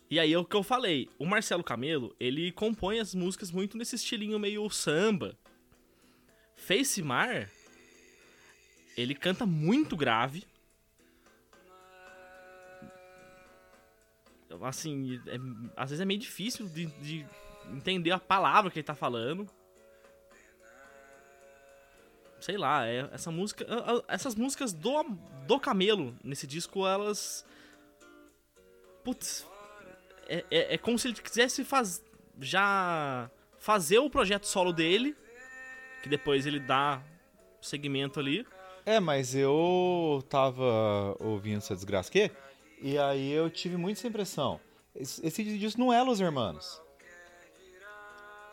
E 0.10 0.20
aí 0.20 0.34
é 0.34 0.40
o 0.40 0.44
que 0.44 0.56
eu 0.56 0.64
falei, 0.64 1.08
o 1.20 1.26
Marcelo 1.28 1.64
Camelo, 1.64 2.16
ele 2.20 2.52
compõe 2.52 3.00
as 3.00 3.14
músicas 3.14 3.52
muito 3.52 3.78
nesse 3.78 3.96
estilinho 3.96 4.40
meio 4.40 4.68
samba. 4.72 5.38
Face 6.56 7.00
Mar, 7.04 7.48
ele 8.98 9.14
canta 9.14 9.46
muito 9.46 9.96
grave. 9.96 10.50
Assim, 14.62 15.20
é- 15.28 15.38
às 15.76 15.90
vezes 15.90 16.02
é 16.02 16.06
meio 16.06 16.20
difícil 16.20 16.68
de, 16.68 16.86
de 16.86 17.26
entender 17.70 18.12
a 18.12 18.20
palavra 18.20 18.70
que 18.72 18.80
ele 18.80 18.84
tá 18.86 18.96
falando. 18.96 19.48
Sei 22.40 22.58
lá, 22.58 22.88
é- 22.88 23.10
essa 23.12 23.32
música. 23.32 23.66
Essas 24.08 24.36
músicas 24.36 24.74
do, 24.74 25.04
do 25.46 25.60
Camelo 25.60 26.16
nesse 26.24 26.48
disco, 26.48 26.88
elas. 26.88 27.46
Putz. 29.04 29.48
É, 30.28 30.46
é, 30.50 30.74
é 30.76 30.78
como 30.78 30.98
se 30.98 31.08
ele 31.08 31.16
quisesse 31.16 31.64
faz, 31.64 32.04
já 32.40 33.30
fazer 33.58 34.00
o 34.00 34.10
projeto 34.10 34.46
solo 34.46 34.72
dele, 34.74 35.16
que 36.02 36.10
depois 36.10 36.46
ele 36.46 36.60
dá 36.60 37.04
segmento 37.62 38.20
ali. 38.20 38.46
É, 38.86 39.00
mas 39.00 39.36
eu 39.36 40.24
tava 40.30 41.16
ouvindo 41.20 41.58
essa 41.58 41.76
desgraça 41.76 42.10
aqui, 42.10 42.32
e 42.82 42.98
aí 42.98 43.32
eu 43.32 43.50
tive 43.50 43.78
muito 43.78 43.98
essa 43.98 44.08
impressão. 44.08 44.60
Esse, 44.96 45.26
esse 45.26 45.44
disco 45.58 45.80
não 45.80 45.94
é 45.94 46.02
Los 46.04 46.20
Hermanos. 46.20 46.82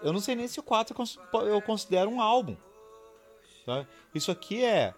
Eu 0.01 0.13
não 0.13 0.21
sei 0.21 0.35
nem 0.37 0.47
se 0.47 0.61
o 0.61 0.63
4 0.63 0.93
eu 0.93 0.97
cons- 0.97 1.19
eu 1.47 1.61
considero 1.63 2.09
um 2.11 2.21
álbum. 2.21 2.57
sabe? 3.67 3.87
Isso 4.15 4.31
aqui 4.31 4.65
é 4.65 4.95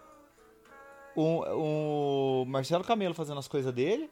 o, 1.15 2.41
o 2.41 2.45
Marcelo 2.45 2.83
Camelo 2.83 3.13
fazendo 3.15 3.39
as 3.39 3.47
coisas 3.47 3.73
dele, 3.73 4.09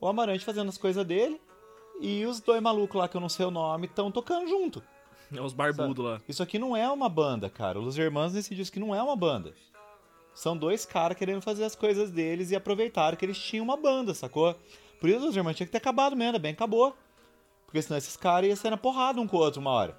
o 0.00 0.06
Amarante 0.06 0.44
fazendo 0.44 0.68
as 0.68 0.76
coisas 0.78 1.04
dele, 1.06 1.40
e 2.00 2.26
os 2.26 2.40
dois 2.40 2.60
malucos 2.60 2.98
lá 3.00 3.08
que 3.08 3.16
eu 3.16 3.20
não 3.20 3.28
sei 3.30 3.46
o 3.46 3.50
nome 3.50 3.86
estão 3.86 4.12
tocando 4.12 4.46
junto. 4.48 4.82
É 5.34 5.40
os 5.40 5.54
barbudos 5.54 6.04
lá. 6.04 6.20
Isso 6.28 6.42
aqui 6.42 6.58
não 6.58 6.76
é 6.76 6.88
uma 6.90 7.08
banda, 7.08 7.48
cara. 7.50 7.80
Os 7.80 7.96
Hermanos 7.98 8.34
nesse 8.34 8.54
disco 8.54 8.74
que 8.74 8.80
não 8.80 8.94
é 8.94 9.02
uma 9.02 9.16
banda. 9.16 9.54
São 10.36 10.54
dois 10.54 10.84
caras 10.84 11.16
querendo 11.16 11.40
fazer 11.40 11.64
as 11.64 11.74
coisas 11.74 12.10
deles 12.10 12.50
e 12.50 12.56
aproveitaram 12.56 13.16
que 13.16 13.24
eles 13.24 13.38
tinham 13.38 13.64
uma 13.64 13.74
banda, 13.74 14.12
sacou? 14.12 14.54
Por 15.00 15.08
isso 15.08 15.26
os 15.26 15.34
Hermanos 15.34 15.56
tinham 15.56 15.66
que 15.66 15.72
ter 15.72 15.78
acabado 15.78 16.14
mesmo, 16.14 16.26
ainda 16.26 16.38
bem 16.38 16.52
acabou. 16.52 16.94
Porque 17.64 17.80
senão 17.80 17.96
esses 17.96 18.18
caras 18.18 18.46
iam 18.46 18.54
ser 18.54 18.68
na 18.68 18.76
porrada 18.76 19.18
um 19.18 19.26
com 19.26 19.38
o 19.38 19.40
outro 19.40 19.62
uma 19.62 19.70
hora. 19.70 19.98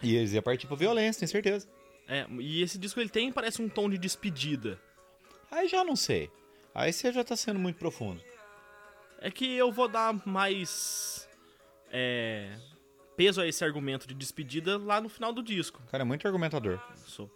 E 0.00 0.14
eles 0.14 0.32
iam 0.32 0.40
partir 0.40 0.68
pra 0.68 0.76
violência, 0.76 1.18
tenho 1.18 1.28
certeza. 1.28 1.68
É, 2.06 2.24
e 2.38 2.62
esse 2.62 2.78
disco 2.78 3.00
ele 3.00 3.08
tem, 3.08 3.32
parece 3.32 3.60
um 3.60 3.68
tom 3.68 3.90
de 3.90 3.98
despedida. 3.98 4.80
Aí 5.50 5.66
já 5.66 5.82
não 5.82 5.96
sei. 5.96 6.30
Aí 6.72 6.92
você 6.92 7.12
já 7.12 7.24
tá 7.24 7.34
sendo 7.34 7.58
muito 7.58 7.78
profundo. 7.78 8.22
É 9.20 9.28
que 9.28 9.56
eu 9.56 9.72
vou 9.72 9.88
dar 9.88 10.24
mais 10.24 11.28
é, 11.90 12.56
peso 13.16 13.40
a 13.40 13.46
esse 13.48 13.64
argumento 13.64 14.06
de 14.06 14.14
despedida 14.14 14.78
lá 14.78 15.00
no 15.00 15.08
final 15.08 15.32
do 15.32 15.42
disco. 15.42 15.82
Cara, 15.90 16.02
é 16.02 16.06
muito 16.06 16.24
argumentador. 16.28 16.80
Sou. 17.06 17.28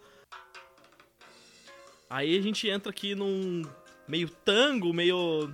Aí 2.09 2.37
a 2.37 2.41
gente 2.41 2.69
entra 2.69 2.89
aqui 2.89 3.15
num 3.15 3.63
meio 4.07 4.29
tango, 4.29 4.93
meio. 4.93 5.49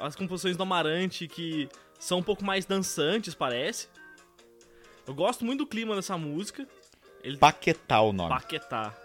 As 0.00 0.16
composições 0.16 0.56
do 0.56 0.62
Amarante 0.62 1.28
que 1.28 1.68
são 1.98 2.18
um 2.18 2.22
pouco 2.22 2.44
mais 2.44 2.64
dançantes, 2.64 3.34
parece. 3.34 3.88
Eu 5.06 5.14
gosto 5.14 5.44
muito 5.44 5.60
do 5.60 5.66
clima 5.66 5.94
dessa 5.94 6.16
música. 6.16 6.66
Ele... 7.22 7.36
Paquetá 7.36 8.00
o 8.00 8.12
nome. 8.12 8.30
Paquetá. 8.30 8.96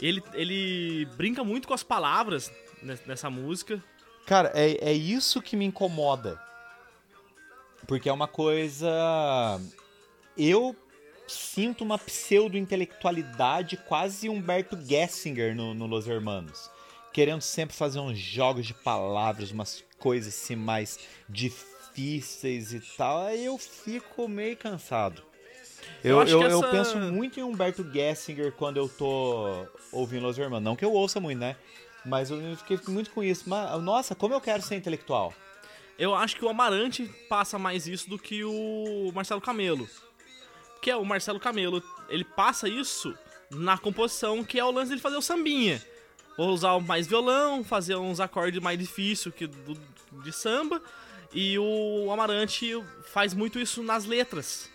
Ele, 0.00 0.22
ele 0.34 1.04
brinca 1.16 1.44
muito 1.44 1.66
com 1.68 1.74
as 1.74 1.82
palavras 1.82 2.52
nessa 3.06 3.28
música. 3.28 3.82
Cara, 4.26 4.50
é, 4.54 4.90
é 4.90 4.92
isso 4.92 5.42
que 5.42 5.56
me 5.56 5.64
incomoda. 5.64 6.40
Porque 7.86 8.08
é 8.08 8.12
uma 8.12 8.28
coisa. 8.28 9.60
Eu 10.36 10.76
sinto 11.30 11.84
uma 11.84 11.98
pseudo-intelectualidade, 11.98 13.76
quase 13.76 14.28
Humberto 14.28 14.78
Gessinger 14.80 15.54
no, 15.54 15.74
no 15.74 15.86
Los 15.86 16.06
Hermanos. 16.06 16.70
Querendo 17.12 17.40
sempre 17.40 17.74
fazer 17.74 17.98
uns 17.98 18.18
jogos 18.18 18.66
de 18.66 18.74
palavras, 18.74 19.50
umas 19.50 19.84
coisas 19.98 20.34
assim 20.34 20.56
mais 20.56 20.98
difíceis 21.28 22.72
e 22.72 22.80
tal. 22.96 23.26
Aí 23.26 23.44
eu 23.44 23.58
fico 23.58 24.28
meio 24.28 24.56
cansado. 24.56 25.22
Eu, 26.04 26.22
eu, 26.22 26.26
eu, 26.26 26.42
essa... 26.42 26.54
eu, 26.54 26.70
penso 26.70 26.98
muito 26.98 27.40
em 27.40 27.42
Humberto 27.42 27.84
Gessinger 27.90 28.52
quando 28.52 28.76
eu 28.76 28.88
tô 28.88 29.66
ouvindo 29.92 30.22
Los 30.22 30.38
Hermanos. 30.38 30.64
Não 30.64 30.76
que 30.76 30.84
eu 30.84 30.92
ouça 30.92 31.20
muito, 31.20 31.38
né? 31.38 31.56
Mas 32.04 32.30
eu 32.30 32.56
fiquei 32.56 32.78
muito 32.88 33.10
com 33.10 33.22
isso. 33.22 33.48
Mas, 33.48 33.82
nossa, 33.82 34.14
como 34.14 34.34
eu 34.34 34.40
quero 34.40 34.62
ser 34.62 34.76
intelectual. 34.76 35.34
Eu 35.98 36.14
acho 36.14 36.36
que 36.36 36.44
o 36.44 36.48
Amarante 36.48 37.04
passa 37.28 37.58
mais 37.58 37.86
isso 37.86 38.08
do 38.08 38.18
que 38.18 38.42
o 38.42 39.12
Marcelo 39.14 39.40
Camelo. 39.40 39.86
Que 40.80 40.90
é 40.90 40.96
o 40.96 41.04
Marcelo 41.04 41.40
Camelo, 41.40 41.82
ele 42.08 42.24
passa 42.24 42.68
isso 42.68 43.16
na 43.50 43.76
composição, 43.76 44.44
que 44.44 44.58
é 44.58 44.64
o 44.64 44.70
lance 44.70 44.88
dele 44.90 45.00
fazer 45.00 45.16
o 45.16 45.22
sambinha. 45.22 45.84
Vou 46.36 46.50
usar 46.50 46.78
mais 46.80 47.06
violão, 47.06 47.62
fazer 47.62 47.96
uns 47.96 48.20
acordes 48.20 48.60
mais 48.62 48.78
difíceis 48.78 49.34
que 49.34 49.46
do, 49.46 49.74
de 50.22 50.32
samba. 50.32 50.80
E 51.32 51.58
o 51.58 52.10
Amarante 52.10 52.72
faz 53.12 53.34
muito 53.34 53.58
isso 53.58 53.82
nas 53.82 54.04
letras 54.04 54.70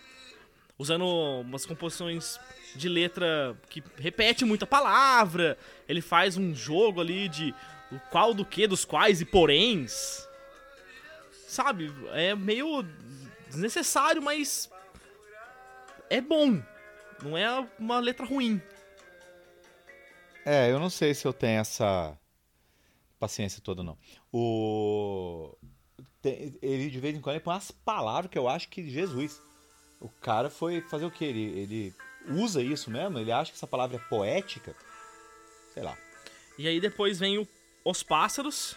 usando 0.78 1.06
umas 1.40 1.64
composições 1.64 2.38
de 2.74 2.88
letra 2.88 3.56
que 3.68 3.82
repete 3.96 4.44
muita 4.44 4.66
palavra. 4.66 5.58
Ele 5.88 6.00
faz 6.00 6.36
um 6.36 6.54
jogo 6.54 7.00
ali 7.00 7.28
de 7.28 7.54
qual 8.10 8.34
do 8.34 8.44
que, 8.44 8.66
dos 8.66 8.84
quais 8.84 9.20
e 9.20 9.24
poréns. 9.24 10.26
Sabe? 11.48 11.92
É 12.12 12.34
meio 12.34 12.84
desnecessário, 13.48 14.20
mas 14.20 14.70
é 16.10 16.20
bom. 16.20 16.62
Não 17.22 17.36
é 17.36 17.68
uma 17.78 17.98
letra 17.98 18.26
ruim. 18.26 18.60
É, 20.44 20.70
eu 20.70 20.78
não 20.78 20.90
sei 20.90 21.14
se 21.14 21.26
eu 21.26 21.32
tenho 21.32 21.60
essa 21.60 22.16
paciência 23.18 23.60
toda, 23.60 23.82
não. 23.82 23.98
O. 24.32 25.56
Ele 26.22 26.90
de 26.90 27.00
vez 27.00 27.16
em 27.16 27.20
quando 27.20 27.36
ele 27.36 27.44
põe 27.44 27.54
umas 27.54 27.70
palavras 27.70 28.30
que 28.30 28.38
eu 28.38 28.48
acho 28.48 28.68
que 28.68 28.88
Jesus. 28.88 29.40
O 30.00 30.08
cara 30.08 30.50
foi 30.50 30.82
fazer 30.82 31.06
o 31.06 31.10
que? 31.10 31.24
Ele, 31.24 31.58
ele 31.58 31.94
usa 32.28 32.62
isso 32.62 32.90
mesmo? 32.90 33.18
Ele 33.18 33.32
acha 33.32 33.50
que 33.50 33.56
essa 33.56 33.66
palavra 33.66 33.96
é 33.96 34.08
poética? 34.08 34.76
Sei 35.72 35.82
lá. 35.82 35.96
E 36.58 36.68
aí 36.68 36.80
depois 36.80 37.18
vem 37.18 37.38
o 37.38 37.48
Os 37.84 38.02
Pássaros, 38.02 38.76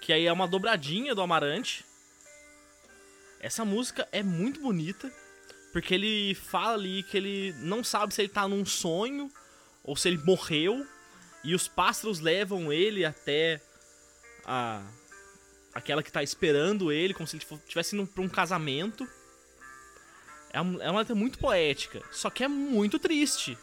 que 0.00 0.12
aí 0.12 0.26
é 0.26 0.32
uma 0.32 0.48
dobradinha 0.48 1.14
do 1.14 1.22
Amarante. 1.22 1.84
Essa 3.40 3.64
música 3.64 4.08
é 4.10 4.22
muito 4.22 4.60
bonita, 4.60 5.12
porque 5.74 5.92
ele 5.92 6.36
fala 6.36 6.74
ali 6.74 7.02
que 7.02 7.16
ele 7.16 7.52
não 7.58 7.82
sabe 7.82 8.14
se 8.14 8.22
ele 8.22 8.28
tá 8.28 8.46
num 8.46 8.64
sonho 8.64 9.28
ou 9.82 9.96
se 9.96 10.06
ele 10.06 10.18
morreu, 10.18 10.86
e 11.42 11.52
os 11.52 11.66
pássaros 11.66 12.20
levam 12.20 12.72
ele 12.72 13.04
até 13.04 13.60
a 14.46 14.82
aquela 15.74 16.00
que 16.00 16.12
tá 16.12 16.22
esperando 16.22 16.92
ele, 16.92 17.12
como 17.12 17.26
se 17.26 17.34
ele 17.34 17.44
estivesse 17.44 17.96
indo 17.96 18.06
pra 18.06 18.22
um 18.22 18.28
casamento. 18.28 19.04
É 20.50 20.60
uma, 20.60 20.84
é 20.84 20.88
uma 20.88 21.00
letra 21.00 21.16
muito 21.16 21.40
poética, 21.40 22.00
só 22.12 22.30
que 22.30 22.44
é 22.44 22.48
muito 22.48 22.96
triste. 22.96 23.58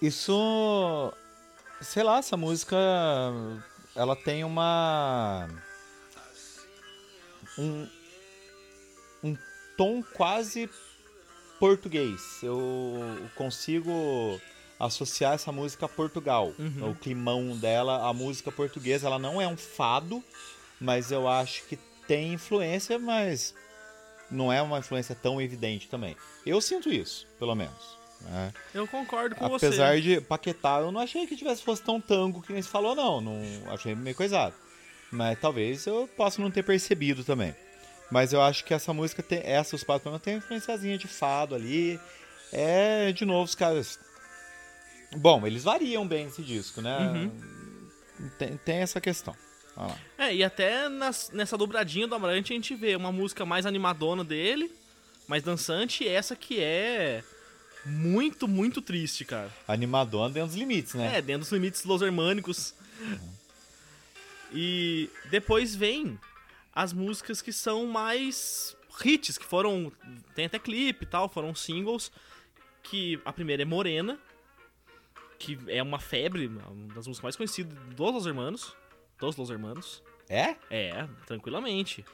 Isso. 0.00 1.12
Sei 1.82 2.02
lá, 2.02 2.20
essa 2.20 2.38
música. 2.38 2.74
Ela 3.94 4.16
tem 4.16 4.44
uma. 4.44 5.46
Um. 7.58 7.86
Um 9.22 9.36
tom 9.76 10.02
quase 10.02 10.68
português. 11.58 12.42
Eu 12.42 13.00
consigo 13.34 14.40
associar 14.78 15.34
essa 15.34 15.50
música 15.52 15.86
a 15.86 15.88
Portugal. 15.88 16.52
Uhum. 16.58 16.90
O 16.90 16.94
climão 16.94 17.56
dela, 17.56 18.08
a 18.08 18.12
música 18.12 18.52
portuguesa, 18.52 19.06
ela 19.06 19.18
não 19.18 19.40
é 19.40 19.48
um 19.48 19.56
fado, 19.56 20.22
mas 20.80 21.10
eu 21.10 21.28
acho 21.28 21.64
que 21.64 21.78
tem 22.06 22.34
influência, 22.34 22.98
mas 22.98 23.54
não 24.30 24.52
é 24.52 24.60
uma 24.60 24.78
influência 24.78 25.14
tão 25.14 25.40
evidente 25.40 25.88
também. 25.88 26.16
Eu 26.44 26.60
sinto 26.60 26.90
isso, 26.90 27.26
pelo 27.38 27.54
menos. 27.54 27.96
Né? 28.20 28.52
Eu 28.74 28.86
concordo 28.86 29.34
com 29.34 29.44
Apesar 29.44 29.58
você. 29.58 29.66
Apesar 29.66 30.00
de 30.00 30.20
Paquetá, 30.20 30.80
eu 30.80 30.90
não 30.90 31.00
achei 31.00 31.26
que 31.26 31.36
tivesse 31.36 31.62
fosse 31.62 31.82
tão 31.82 32.00
tango 32.00 32.42
que 32.42 32.52
nem 32.52 32.62
se 32.62 32.68
falou, 32.68 32.94
não. 32.94 33.20
não 33.20 33.42
achei 33.72 33.94
meio 33.94 34.16
coisado. 34.16 34.54
Mas 35.14 35.38
talvez 35.38 35.86
eu 35.86 36.08
possa 36.16 36.42
não 36.42 36.50
ter 36.50 36.64
percebido 36.64 37.22
também. 37.22 37.54
Mas 38.10 38.32
eu 38.32 38.42
acho 38.42 38.64
que 38.64 38.74
essa 38.74 38.92
música 38.92 39.22
tem. 39.22 39.40
Essa, 39.44 39.76
os 39.76 39.84
Patos 39.84 40.20
tem 40.20 40.34
uma 40.34 40.38
influenciazinha 40.38 40.98
de 40.98 41.06
fado 41.06 41.54
ali. 41.54 41.98
É, 42.52 43.12
de 43.12 43.24
novo, 43.24 43.44
os 43.44 43.54
caras. 43.54 43.98
Bom, 45.16 45.46
eles 45.46 45.62
variam 45.62 46.06
bem 46.06 46.26
esse 46.26 46.42
disco, 46.42 46.80
né? 46.80 46.98
Uhum. 46.98 48.30
Tem, 48.38 48.56
tem 48.56 48.76
essa 48.78 49.00
questão. 49.00 49.34
É, 50.18 50.34
e 50.34 50.44
até 50.44 50.88
nas, 50.88 51.30
nessa 51.32 51.56
dobradinha 51.56 52.06
do 52.06 52.14
Amarante 52.14 52.52
a 52.52 52.56
gente 52.56 52.74
vê 52.74 52.94
uma 52.94 53.10
música 53.10 53.44
mais 53.44 53.66
animadona 53.66 54.22
dele, 54.22 54.72
mais 55.26 55.42
dançante, 55.42 56.04
e 56.04 56.08
essa 56.08 56.36
que 56.36 56.60
é 56.60 57.24
muito, 57.84 58.46
muito 58.46 58.80
triste, 58.80 59.24
cara. 59.24 59.50
Animadona 59.66 60.32
dentro 60.32 60.48
dos 60.48 60.56
limites, 60.56 60.94
né? 60.94 61.18
É, 61.18 61.22
dentro 61.22 61.40
dos 61.40 61.52
limites 61.52 61.84
los 61.84 62.02
hermânicos. 62.02 62.74
Uhum. 63.00 63.34
E 64.54 65.10
depois 65.30 65.74
vem 65.74 66.18
as 66.72 66.92
músicas 66.92 67.42
que 67.42 67.52
são 67.52 67.86
mais 67.86 68.76
hits, 69.04 69.36
que 69.36 69.44
foram. 69.44 69.92
Tem 70.34 70.46
até 70.46 70.58
clipe 70.58 71.04
e 71.04 71.06
tal, 71.06 71.28
foram 71.28 71.54
singles. 71.54 72.10
Que 72.82 73.20
a 73.24 73.32
primeira 73.32 73.62
é 73.62 73.64
Morena, 73.64 74.18
que 75.38 75.58
é 75.68 75.82
uma 75.82 75.98
febre, 75.98 76.46
uma 76.46 76.94
das 76.94 77.06
músicas 77.06 77.22
mais 77.22 77.36
conhecidas 77.36 77.76
dos 77.96 78.12
Los 78.12 78.26
Hermanos 78.26 78.76
dos 79.18 79.36
Los 79.36 79.50
Hermanos. 79.50 80.02
É? 80.28 80.56
É, 80.70 81.06
tranquilamente. 81.26 82.04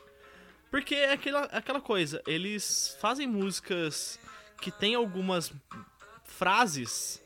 Porque 0.71 0.95
é 0.95 1.13
aquela, 1.13 1.45
aquela 1.47 1.81
coisa, 1.81 2.23
eles 2.27 2.97
fazem 3.01 3.27
músicas 3.27 4.19
que 4.61 4.71
tem 4.71 4.95
algumas 4.95 5.53
frases 6.25 7.23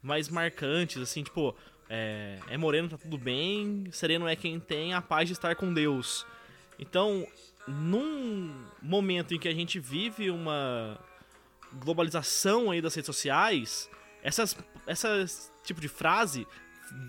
mais 0.00 0.28
marcantes, 0.28 1.02
assim, 1.02 1.24
tipo, 1.24 1.56
é, 1.88 2.38
é 2.48 2.56
moreno, 2.56 2.88
tá 2.88 2.98
tudo 2.98 3.16
bem, 3.16 3.84
sereno 3.90 4.28
é 4.28 4.36
quem 4.36 4.60
tem 4.60 4.94
a 4.94 5.00
paz 5.00 5.28
de 5.28 5.32
estar 5.32 5.54
com 5.56 5.72
Deus. 5.72 6.26
Então, 6.78 7.26
num 7.66 8.54
momento 8.82 9.34
em 9.34 9.38
que 9.38 9.48
a 9.48 9.54
gente 9.54 9.80
vive 9.80 10.30
uma 10.30 10.98
globalização 11.72 12.70
aí 12.70 12.80
das 12.80 12.94
redes 12.94 13.06
sociais, 13.06 13.90
essas, 14.22 14.56
essas 14.86 15.52
tipo 15.64 15.80
de 15.80 15.88
frase 15.88 16.46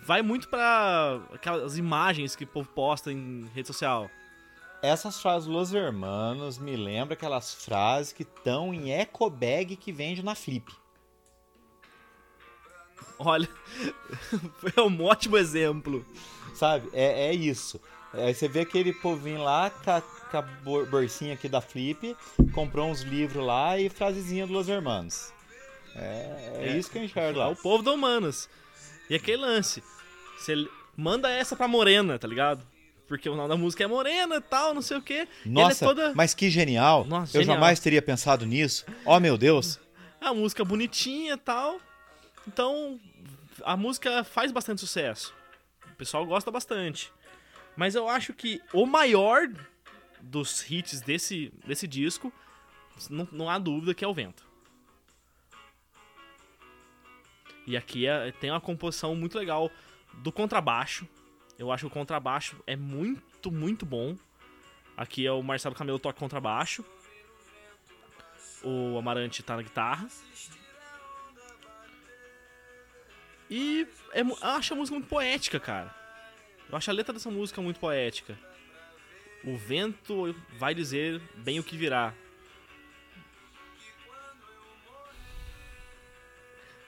vai 0.04 0.22
muito 0.22 0.50
para 0.50 1.22
aquelas 1.34 1.78
imagens 1.78 2.36
que 2.36 2.44
o 2.44 2.48
povo 2.48 2.70
posta 2.70 3.12
em 3.12 3.50
rede 3.54 3.68
social. 3.68 4.10
Essas 4.82 5.22
frases 5.22 5.48
Los 5.48 5.74
Hermanos 5.74 6.58
me 6.58 6.76
lembram 6.76 7.14
aquelas 7.14 7.54
frases 7.54 8.14
que 8.14 8.24
estão 8.24 8.74
em 8.74 8.92
eco 8.92 9.30
bag 9.30 9.76
que 9.76 9.92
vende 9.92 10.24
na 10.24 10.36
Flip. 10.36 10.72
Olha, 13.18 13.50
é 14.76 14.82
um 14.82 15.04
ótimo 15.04 15.38
exemplo. 15.38 16.06
Sabe? 16.54 16.90
É, 16.94 17.28
é 17.30 17.34
isso. 17.34 17.80
Aí 18.14 18.34
você 18.34 18.48
vê 18.48 18.62
aquele 18.62 18.92
povinho 18.94 19.42
lá 19.44 19.70
com 19.70 19.92
a, 19.92 20.02
com 20.02 20.38
a 20.38 20.42
bolsinha 20.86 21.34
aqui 21.34 21.48
da 21.48 21.62
Flip, 21.62 22.16
comprou 22.54 22.90
uns 22.90 23.02
livros 23.02 23.46
lá 23.46 23.78
e 23.80 23.90
frasezinha 23.90 24.48
do 24.48 24.54
Los 24.54 24.68
Hermanos. 24.68 25.32
É, 25.96 26.00
é, 26.60 26.70
É. 26.70 26.78
isso 26.78 26.90
que 26.90 26.98
eu 26.98 27.04
enxergo 27.04 27.40
É 27.40 27.44
lá. 27.44 27.50
o 27.50 27.56
povo 27.56 27.84
da 27.84 27.92
Humanas. 27.92 28.50
E 29.10 29.16
aquele 29.16 29.38
lance. 29.38 29.84
Você 30.38 30.68
manda 30.96 31.30
essa 31.30 31.56
pra 31.56 31.68
Morena, 31.68 32.18
tá 32.18 32.28
ligado? 32.28 32.66
Porque 33.08 33.28
o 33.28 33.36
nome 33.36 33.50
da 33.50 33.58
música 33.58 33.84
é 33.84 33.88
Morena 33.88 34.36
e 34.36 34.42
tal, 34.42 34.74
não 34.74 34.82
sei 34.84 34.98
o 34.98 35.02
quê. 35.02 35.28
É 35.46 35.50
Nossa, 35.50 35.86
toda. 35.86 36.14
mas 36.16 36.34
que 36.34 36.50
genial. 36.50 37.06
Nossa, 37.06 37.36
eu 37.38 37.42
genial. 37.42 37.58
jamais 37.58 37.80
teria 37.80 38.02
pensado 38.02 38.46
nisso. 38.46 38.86
Oh, 39.06 39.20
meu 39.20 39.38
Deus. 39.38 39.80
A 40.22 40.34
música 40.34 40.64
bonitinha 40.64 41.34
e 41.34 41.38
tal. 41.38 41.80
Então, 42.50 43.00
a 43.64 43.78
música 43.78 44.24
faz 44.24 44.52
bastante 44.52 44.82
sucesso. 44.82 45.36
O 45.92 45.96
pessoal 45.96 46.26
gosta 46.26 46.50
bastante. 46.50 47.14
Mas 47.78 47.94
eu 47.94 48.10
acho 48.10 48.34
que 48.34 48.60
o 48.74 48.88
maior 48.88 49.48
dos 50.20 50.68
hits 50.70 51.00
desse, 51.00 51.54
desse 51.64 51.88
disco, 51.88 52.34
não, 53.08 53.28
não 53.32 53.50
há 53.50 53.60
dúvida 53.60 53.94
que 53.94 54.04
é 54.04 54.08
o 54.08 54.14
Vento. 54.16 54.44
E 57.68 57.78
aqui 57.78 58.08
é- 58.08 58.32
tem 58.32 58.50
uma 58.50 58.60
composição 58.60 59.14
muito 59.16 59.38
legal 59.38 59.70
do 60.16 60.32
contrabaixo. 60.32 61.08
Eu 61.58 61.72
acho 61.72 61.82
que 61.84 61.88
o 61.88 61.94
contrabaixo 61.94 62.58
é 62.66 62.76
muito, 62.76 63.52
muito 63.52 63.86
bom. 63.86 64.18
Aqui 64.98 65.24
é 65.28 65.32
o 65.32 65.44
Marcelo 65.44 65.76
Camelo 65.76 66.00
toca 66.00 66.18
contrabaixo. 66.20 66.84
O 68.64 68.98
Amarante 68.98 69.44
tá 69.44 69.56
na 69.56 69.62
guitarra. 69.62 70.08
E 73.50 73.88
é 74.12 74.22
eu 74.22 74.38
acho 74.42 74.74
a 74.74 74.78
música 74.78 74.96
muito 74.96 75.10
poética, 75.10 75.60
cara. 75.60 75.94
Eu 76.70 76.78
acho 76.78 76.90
a 76.90 76.94
letra 76.94 77.14
dessa 77.14 77.32
música 77.32 77.62
muito 77.62 77.80
poética. 77.80 78.38
O 79.44 79.58
vento 79.58 80.36
vai 80.58 80.76
dizer 80.76 81.20
bem 81.38 81.60
o 81.60 81.64
que 81.64 81.76
virá. 81.76 82.14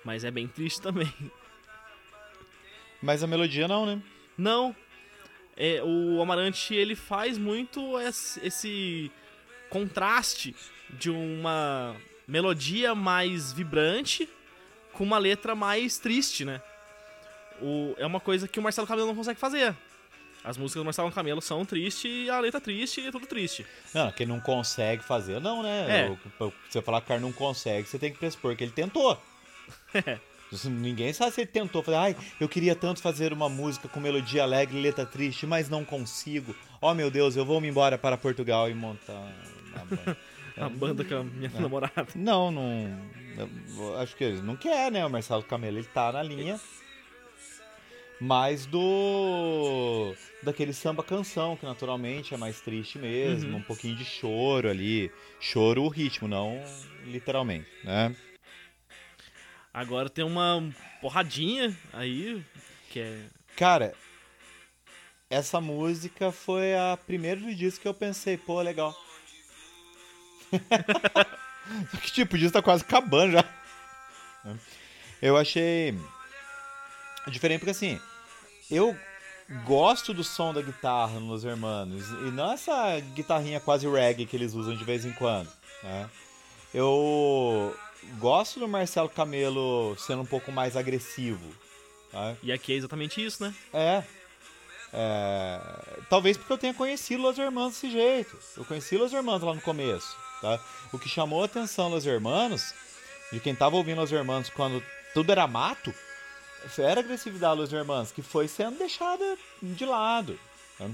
Mas 0.04 0.24
é 0.24 0.32
bem 0.32 0.48
triste 0.48 0.82
também. 0.82 1.12
Mas 3.02 3.24
a 3.24 3.28
melodia 3.28 3.68
não, 3.68 3.86
né? 3.86 4.02
Não. 4.38 4.76
É, 5.58 5.82
o 5.84 6.22
Amarante 6.22 6.76
ele 6.76 6.96
faz 6.96 7.38
muito 7.38 8.00
esse 8.00 9.12
contraste 9.70 10.56
de 10.90 11.10
uma 11.10 11.96
melodia 12.28 12.94
mais 12.94 13.52
vibrante 13.52 14.30
com 14.94 15.04
uma 15.04 15.18
letra 15.18 15.56
mais 15.56 15.98
triste, 15.98 16.46
né? 16.46 16.62
O, 17.62 17.94
é 17.98 18.06
uma 18.06 18.20
coisa 18.20 18.48
que 18.48 18.60
o 18.60 18.64
Marcelo 18.64 18.88
Camelo 18.88 19.08
não 19.08 19.16
consegue 19.16 19.40
fazer. 19.40 19.76
As 20.44 20.58
músicas 20.58 20.82
do 20.82 20.86
Marcelo 20.86 21.12
Camelo 21.12 21.42
são 21.42 21.64
tristes 21.64 22.26
e 22.26 22.30
a 22.30 22.40
letra 22.40 22.60
triste 22.60 23.00
e 23.00 23.08
é 23.08 23.12
tudo 23.12 23.28
triste. 23.28 23.66
Não, 23.94 24.12
quem 24.12 24.26
não 24.26 24.40
consegue 24.40 25.04
fazer, 25.04 25.40
não, 25.40 25.62
né? 25.62 26.06
É. 26.08 26.18
Pra 26.38 26.52
Você 26.68 26.82
falar 26.82 27.00
que 27.02 27.06
o 27.06 27.08
cara 27.10 27.20
não 27.20 27.32
consegue, 27.32 27.88
você 27.88 28.00
tem 28.00 28.12
que 28.12 28.18
pressupor 28.18 28.56
que 28.56 28.64
ele 28.64 28.72
tentou. 28.72 29.22
Ninguém 30.66 31.14
sabe 31.14 31.32
se 31.32 31.42
ele 31.42 31.48
tentou. 31.48 31.82
Falar, 31.82 32.02
ai, 32.02 32.16
eu 32.40 32.50
queria 32.50 32.76
tanto 32.76 33.02
fazer 33.02 33.32
uma 33.32 33.48
música 33.48 33.88
com 33.88 34.00
melodia 34.00 34.44
alegre 34.44 34.78
e 34.78 34.82
letra 34.82 35.06
triste, 35.06 35.46
mas 35.46 35.70
não 35.70 35.86
consigo. 35.86 36.54
Oh, 36.82 36.94
meu 36.94 37.10
Deus, 37.10 37.36
eu 37.38 37.46
vou 37.46 37.62
me 37.62 37.70
embora 37.70 37.98
para 37.98 38.18
Portugal 38.18 38.70
e 38.70 38.74
montar 38.74 39.32
uma 39.76 39.86
banda. 39.96 40.18
A 40.58 40.70
banda 40.70 41.06
com 41.06 41.16
a 41.16 41.24
minha 41.24 41.52
É. 41.56 41.60
namorada. 41.62 42.08
Não, 42.16 42.52
não. 42.52 43.12
Acho 44.02 44.16
que 44.16 44.24
ele 44.24 44.42
não 44.42 44.56
quer, 44.58 44.92
né? 44.92 45.06
O 45.06 45.10
Marcelo 45.10 45.44
Camelo, 45.44 45.78
ele 45.78 45.88
tá 45.88 46.12
na 46.12 46.22
linha. 46.22 46.60
Mais 48.20 48.66
do. 48.68 50.14
Daquele 50.44 50.74
samba 50.74 51.04
canção, 51.04 51.56
que 51.58 51.66
naturalmente 51.66 52.34
é 52.34 52.38
mais 52.38 52.60
triste 52.62 53.00
mesmo. 53.00 53.52
Uhum. 53.52 53.58
Um 53.58 53.62
pouquinho 53.64 53.96
de 53.96 54.06
choro 54.06 54.70
ali. 54.70 55.12
Choro 55.40 55.84
o 55.84 55.90
ritmo, 55.90 56.28
não 56.28 56.62
literalmente, 57.06 57.68
né? 57.84 58.16
Agora 59.74 60.10
tem 60.10 60.24
uma 60.26 60.62
porradinha 61.02 61.76
aí, 61.94 62.44
que 62.90 63.00
é. 63.00 63.26
Cara, 63.56 63.94
essa 65.30 65.60
música 65.62 66.32
foi 66.32 66.76
a 66.76 66.98
primeira 67.08 67.40
do 67.40 67.56
disco 67.56 67.82
que 67.82 67.88
eu 67.88 67.94
pensei, 67.94 68.38
pô, 68.38 68.62
legal. 68.62 68.96
Só 71.92 71.98
que 72.02 72.12
tipo, 72.12 72.36
o 72.36 72.38
disco 72.38 72.54
tá 72.54 72.62
quase 72.62 72.84
acabando 72.84 73.34
já. 73.34 73.46
Eu 75.22 75.38
achei 75.38 75.98
diferente 77.28 77.60
porque 77.60 77.72
assim, 77.72 78.00
eu 78.70 78.96
gosto 79.66 80.14
do 80.14 80.24
som 80.24 80.54
da 80.54 80.62
guitarra 80.62 81.20
nos 81.20 81.44
Hermanos 81.44 82.10
e 82.10 82.32
não 82.32 82.52
essa 82.52 83.00
guitarrinha 83.14 83.60
quase 83.60 83.88
reggae 83.88 84.26
que 84.26 84.36
eles 84.36 84.54
usam 84.54 84.76
de 84.76 84.84
vez 84.84 85.06
em 85.06 85.12
quando, 85.14 85.50
né? 85.84 86.10
Eu 86.74 87.76
gosto 88.18 88.60
do 88.60 88.68
Marcelo 88.68 89.10
Camelo 89.10 89.96
sendo 90.00 90.22
um 90.22 90.26
pouco 90.26 90.52
mais 90.52 90.76
agressivo, 90.76 91.54
tá? 92.12 92.36
E 92.42 92.52
aqui 92.52 92.74
é 92.74 92.76
exatamente 92.78 93.24
isso, 93.24 93.44
né? 93.44 93.54
É. 93.74 94.04
É, 94.94 95.62
Talvez 96.10 96.36
porque 96.36 96.52
eu 96.52 96.58
tenha 96.58 96.74
conhecido 96.74 97.22
Los 97.22 97.38
Hermanos 97.38 97.74
desse 97.74 97.92
jeito. 97.92 98.38
Eu 98.58 98.66
conheci 98.66 98.98
Los 98.98 99.14
Hermanos 99.14 99.42
lá 99.42 99.54
no 99.54 99.62
começo, 99.62 100.18
tá? 100.42 100.60
O 100.92 101.00
que 101.00 101.08
chamou 101.08 101.42
a 101.42 101.46
atenção 101.46 101.90
Los 101.90 102.06
Hermanos, 102.06 102.74
de 103.32 103.40
quem 103.40 103.56
tava 103.56 103.76
ouvindo 103.76 104.02
Los 104.02 104.12
Hermanos 104.12 104.50
quando 104.50 104.84
tudo 105.14 105.32
era 105.32 105.48
mato, 105.48 105.94
era 106.78 107.00
a 107.00 107.04
agressividade 107.04 107.60
Los 107.60 107.72
Hermanos, 107.72 108.12
que 108.12 108.22
foi 108.22 108.48
sendo 108.48 108.78
deixada 108.78 109.38
de 109.62 109.86
lado. 109.86 110.40
tá? 110.78 110.90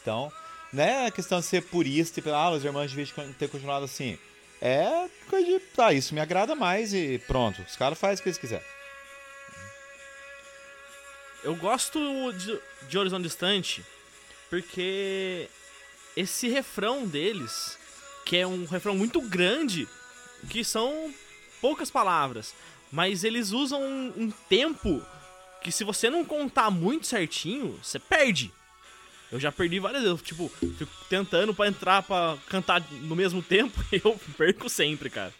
Então, 0.00 0.32
não 0.72 0.84
é 0.84 1.06
a 1.06 1.10
questão 1.10 1.40
de 1.40 1.46
ser 1.46 1.62
purista 1.62 2.20
e 2.20 2.22
falar, 2.22 2.44
ah, 2.44 2.50
Los 2.50 2.64
Hermanos 2.64 2.92
devia 2.92 3.34
ter 3.38 3.48
continuado 3.48 3.84
assim. 3.84 4.18
É 4.60 5.08
coisa 5.28 5.46
de, 5.46 5.60
tá, 5.60 5.92
isso 5.92 6.14
me 6.14 6.20
agrada 6.20 6.54
mais 6.54 6.92
e 6.92 7.18
pronto. 7.26 7.62
Os 7.62 7.76
caras 7.76 7.98
fazem 7.98 8.20
o 8.20 8.22
que 8.22 8.28
eles 8.28 8.38
quiserem. 8.38 8.66
Eu 11.44 11.54
gosto 11.54 12.32
de, 12.32 12.60
de 12.88 12.98
Horizonte 12.98 13.22
Distante 13.22 13.84
porque 14.50 15.48
esse 16.16 16.48
refrão 16.48 17.06
deles, 17.06 17.78
que 18.28 18.36
é 18.36 18.46
um 18.46 18.66
refrão 18.66 18.94
muito 18.94 19.22
grande, 19.22 19.88
que 20.50 20.62
são 20.62 21.10
poucas 21.62 21.90
palavras, 21.90 22.54
mas 22.92 23.24
eles 23.24 23.52
usam 23.52 23.82
um, 23.82 24.12
um 24.18 24.30
tempo 24.50 25.02
que 25.62 25.72
se 25.72 25.82
você 25.82 26.10
não 26.10 26.26
contar 26.26 26.70
muito 26.70 27.06
certinho, 27.06 27.80
você 27.82 27.98
perde. 27.98 28.52
Eu 29.32 29.40
já 29.40 29.50
perdi 29.50 29.80
várias 29.80 30.02
vezes, 30.02 30.20
tipo, 30.20 30.46
fico 30.50 30.92
tentando 31.08 31.54
pra 31.54 31.68
entrar 31.68 32.02
pra 32.02 32.36
cantar 32.50 32.82
no 33.00 33.16
mesmo 33.16 33.42
tempo 33.42 33.82
e 33.90 34.00
eu 34.04 34.20
perco 34.36 34.68
sempre, 34.68 35.08
cara. 35.08 35.32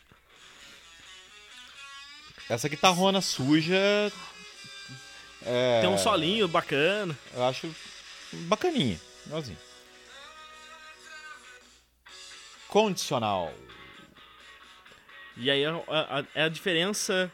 Essa 2.48 2.70
guitarrona 2.70 3.20
suja. 3.20 3.76
É, 5.44 5.82
Tem 5.82 5.90
um 5.90 5.98
solinho 5.98 6.48
bacana. 6.48 7.16
Eu 7.34 7.44
acho 7.44 7.70
bacaninha. 8.32 8.98
Legalzinho. 9.26 9.67
Condicional. 12.68 13.52
E 15.36 15.50
aí 15.50 15.64
a, 15.64 15.72
a- 15.88 16.24
é 16.34 16.42
a 16.44 16.48
diferença 16.48 17.30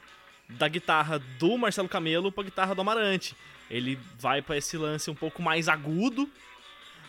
da 0.48 0.68
guitarra 0.68 1.18
do 1.38 1.56
Marcelo 1.56 1.88
Camelo 1.88 2.30
pra 2.30 2.44
guitarra 2.44 2.74
do 2.74 2.80
Amarante. 2.80 3.34
Ele 3.70 3.98
vai 4.18 4.42
pra 4.42 4.56
esse 4.56 4.76
lance 4.76 5.10
um 5.10 5.14
pouco 5.14 5.42
mais 5.42 5.68
agudo, 5.68 6.28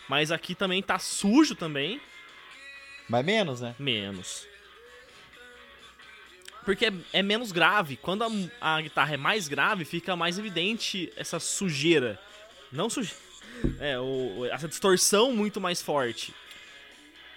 mas 0.08 0.32
aqui 0.32 0.54
também 0.54 0.82
tá 0.82 0.98
sujo 0.98 1.54
também, 1.54 2.00
Mas 3.08 3.24
menos, 3.24 3.60
né? 3.60 3.74
menos. 3.78 4.46
Porque 6.64 6.86
é, 6.86 6.92
é 7.12 7.22
menos 7.22 7.52
grave. 7.52 7.96
Quando 7.96 8.24
a, 8.24 8.28
a 8.76 8.80
guitarra 8.80 9.14
é 9.14 9.16
mais 9.16 9.46
grave, 9.46 9.84
fica 9.84 10.16
mais 10.16 10.38
evidente 10.38 11.12
essa 11.16 11.38
sujeira. 11.38 12.18
Não 12.72 12.90
sujeira. 12.90 13.16
É, 13.78 13.98
o, 14.00 14.46
essa 14.50 14.66
distorção 14.66 15.32
muito 15.32 15.60
mais 15.60 15.80
forte. 15.80 16.34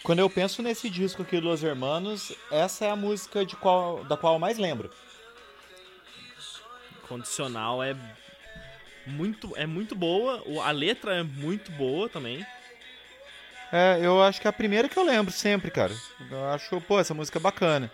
Quando 0.04 0.20
eu 0.20 0.30
penso 0.30 0.62
nesse 0.62 0.90
disco 0.90 1.22
aqui 1.22 1.40
do 1.40 1.48
Los 1.48 1.64
Hermanos, 1.64 2.32
essa 2.50 2.86
é 2.86 2.90
a 2.90 2.96
música 2.96 3.46
de 3.46 3.56
qual, 3.56 4.04
da 4.06 4.16
qual 4.16 4.34
eu 4.34 4.40
mais 4.40 4.58
lembro. 4.58 4.90
Condicional 7.08 7.84
é 7.84 7.96
muito, 9.06 9.56
é 9.56 9.66
muito 9.66 9.96
boa. 9.96 10.44
A 10.64 10.72
letra 10.72 11.18
é 11.18 11.24
muito 11.24 11.72
boa 11.72 12.08
também. 12.08 12.46
É, 13.72 14.00
eu 14.02 14.22
acho 14.24 14.42
que 14.42 14.48
é 14.48 14.50
a 14.50 14.54
primeira 14.54 14.90
que 14.90 14.98
eu 14.98 15.04
lembro 15.04 15.32
sempre, 15.32 15.70
cara. 15.70 15.94
Eu 16.32 16.50
acho, 16.50 16.82
pô, 16.82 17.00
essa 17.00 17.14
música 17.14 17.38
é 17.38 17.42
bacana. 17.42 17.92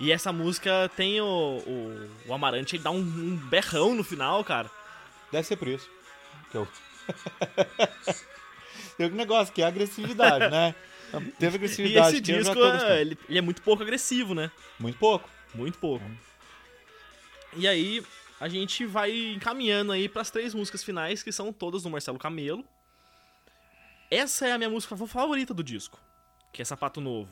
E 0.00 0.12
essa 0.12 0.32
música 0.32 0.90
tem 0.96 1.20
o, 1.20 1.26
o, 1.26 2.10
o 2.28 2.34
Amarante, 2.34 2.76
ele 2.76 2.82
dá 2.82 2.90
um, 2.90 2.98
um 2.98 3.36
berrão 3.36 3.94
no 3.94 4.04
final, 4.04 4.42
cara. 4.44 4.70
Deve 5.32 5.46
ser 5.46 5.56
por 5.56 5.68
isso. 5.68 5.90
Que 6.50 6.56
eu... 6.56 6.68
Tem 8.98 9.06
um 9.06 9.14
negócio 9.14 9.54
que 9.54 9.62
é 9.62 9.66
agressividade, 9.66 10.50
né? 10.50 10.74
Teve 11.38 11.54
E 11.54 11.58
agressividade. 11.58 12.16
esse 12.16 12.32
eu 12.32 12.42
já 12.42 12.52
disco, 12.52 12.84
é, 12.84 13.00
ele, 13.00 13.18
ele 13.28 13.38
é 13.38 13.40
muito 13.40 13.62
pouco 13.62 13.82
agressivo, 13.82 14.34
né? 14.34 14.50
Muito 14.78 14.98
pouco. 14.98 15.30
Muito 15.54 15.78
pouco. 15.78 16.04
E 17.56 17.66
aí, 17.66 18.04
a 18.40 18.48
gente 18.48 18.84
vai 18.84 19.32
encaminhando 19.32 19.92
aí 19.92 20.08
pras 20.08 20.30
três 20.30 20.52
músicas 20.52 20.84
finais, 20.84 21.22
que 21.22 21.32
são 21.32 21.52
todas 21.52 21.84
do 21.84 21.90
Marcelo 21.90 22.18
Camelo. 22.18 22.64
Essa 24.10 24.48
é 24.48 24.52
a 24.52 24.58
minha 24.58 24.68
música 24.68 24.96
favorita 24.96 25.54
do 25.54 25.62
disco, 25.62 25.98
que 26.52 26.60
é 26.60 26.64
Sapato 26.64 27.00
Novo. 27.00 27.30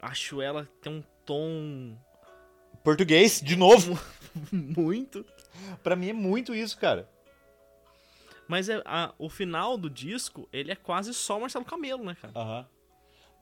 Acho 0.00 0.40
ela 0.40 0.68
tem 0.80 0.92
um 0.92 1.02
tom 1.24 1.98
Português, 2.84 3.40
de 3.40 3.56
novo. 3.56 3.98
muito. 4.52 5.26
Pra 5.82 5.96
mim 5.96 6.10
é 6.10 6.12
muito 6.12 6.54
isso, 6.54 6.78
cara. 6.78 7.08
Mas 8.48 8.68
é, 8.68 8.80
a- 8.84 9.12
o 9.18 9.28
final 9.28 9.76
do 9.76 9.90
disco, 9.90 10.48
ele 10.52 10.70
é 10.70 10.76
quase 10.76 11.12
só 11.12 11.38
Marcelo 11.40 11.64
Camelo, 11.64 12.04
né, 12.04 12.14
cara? 12.20 12.32
Aham. 12.36 12.66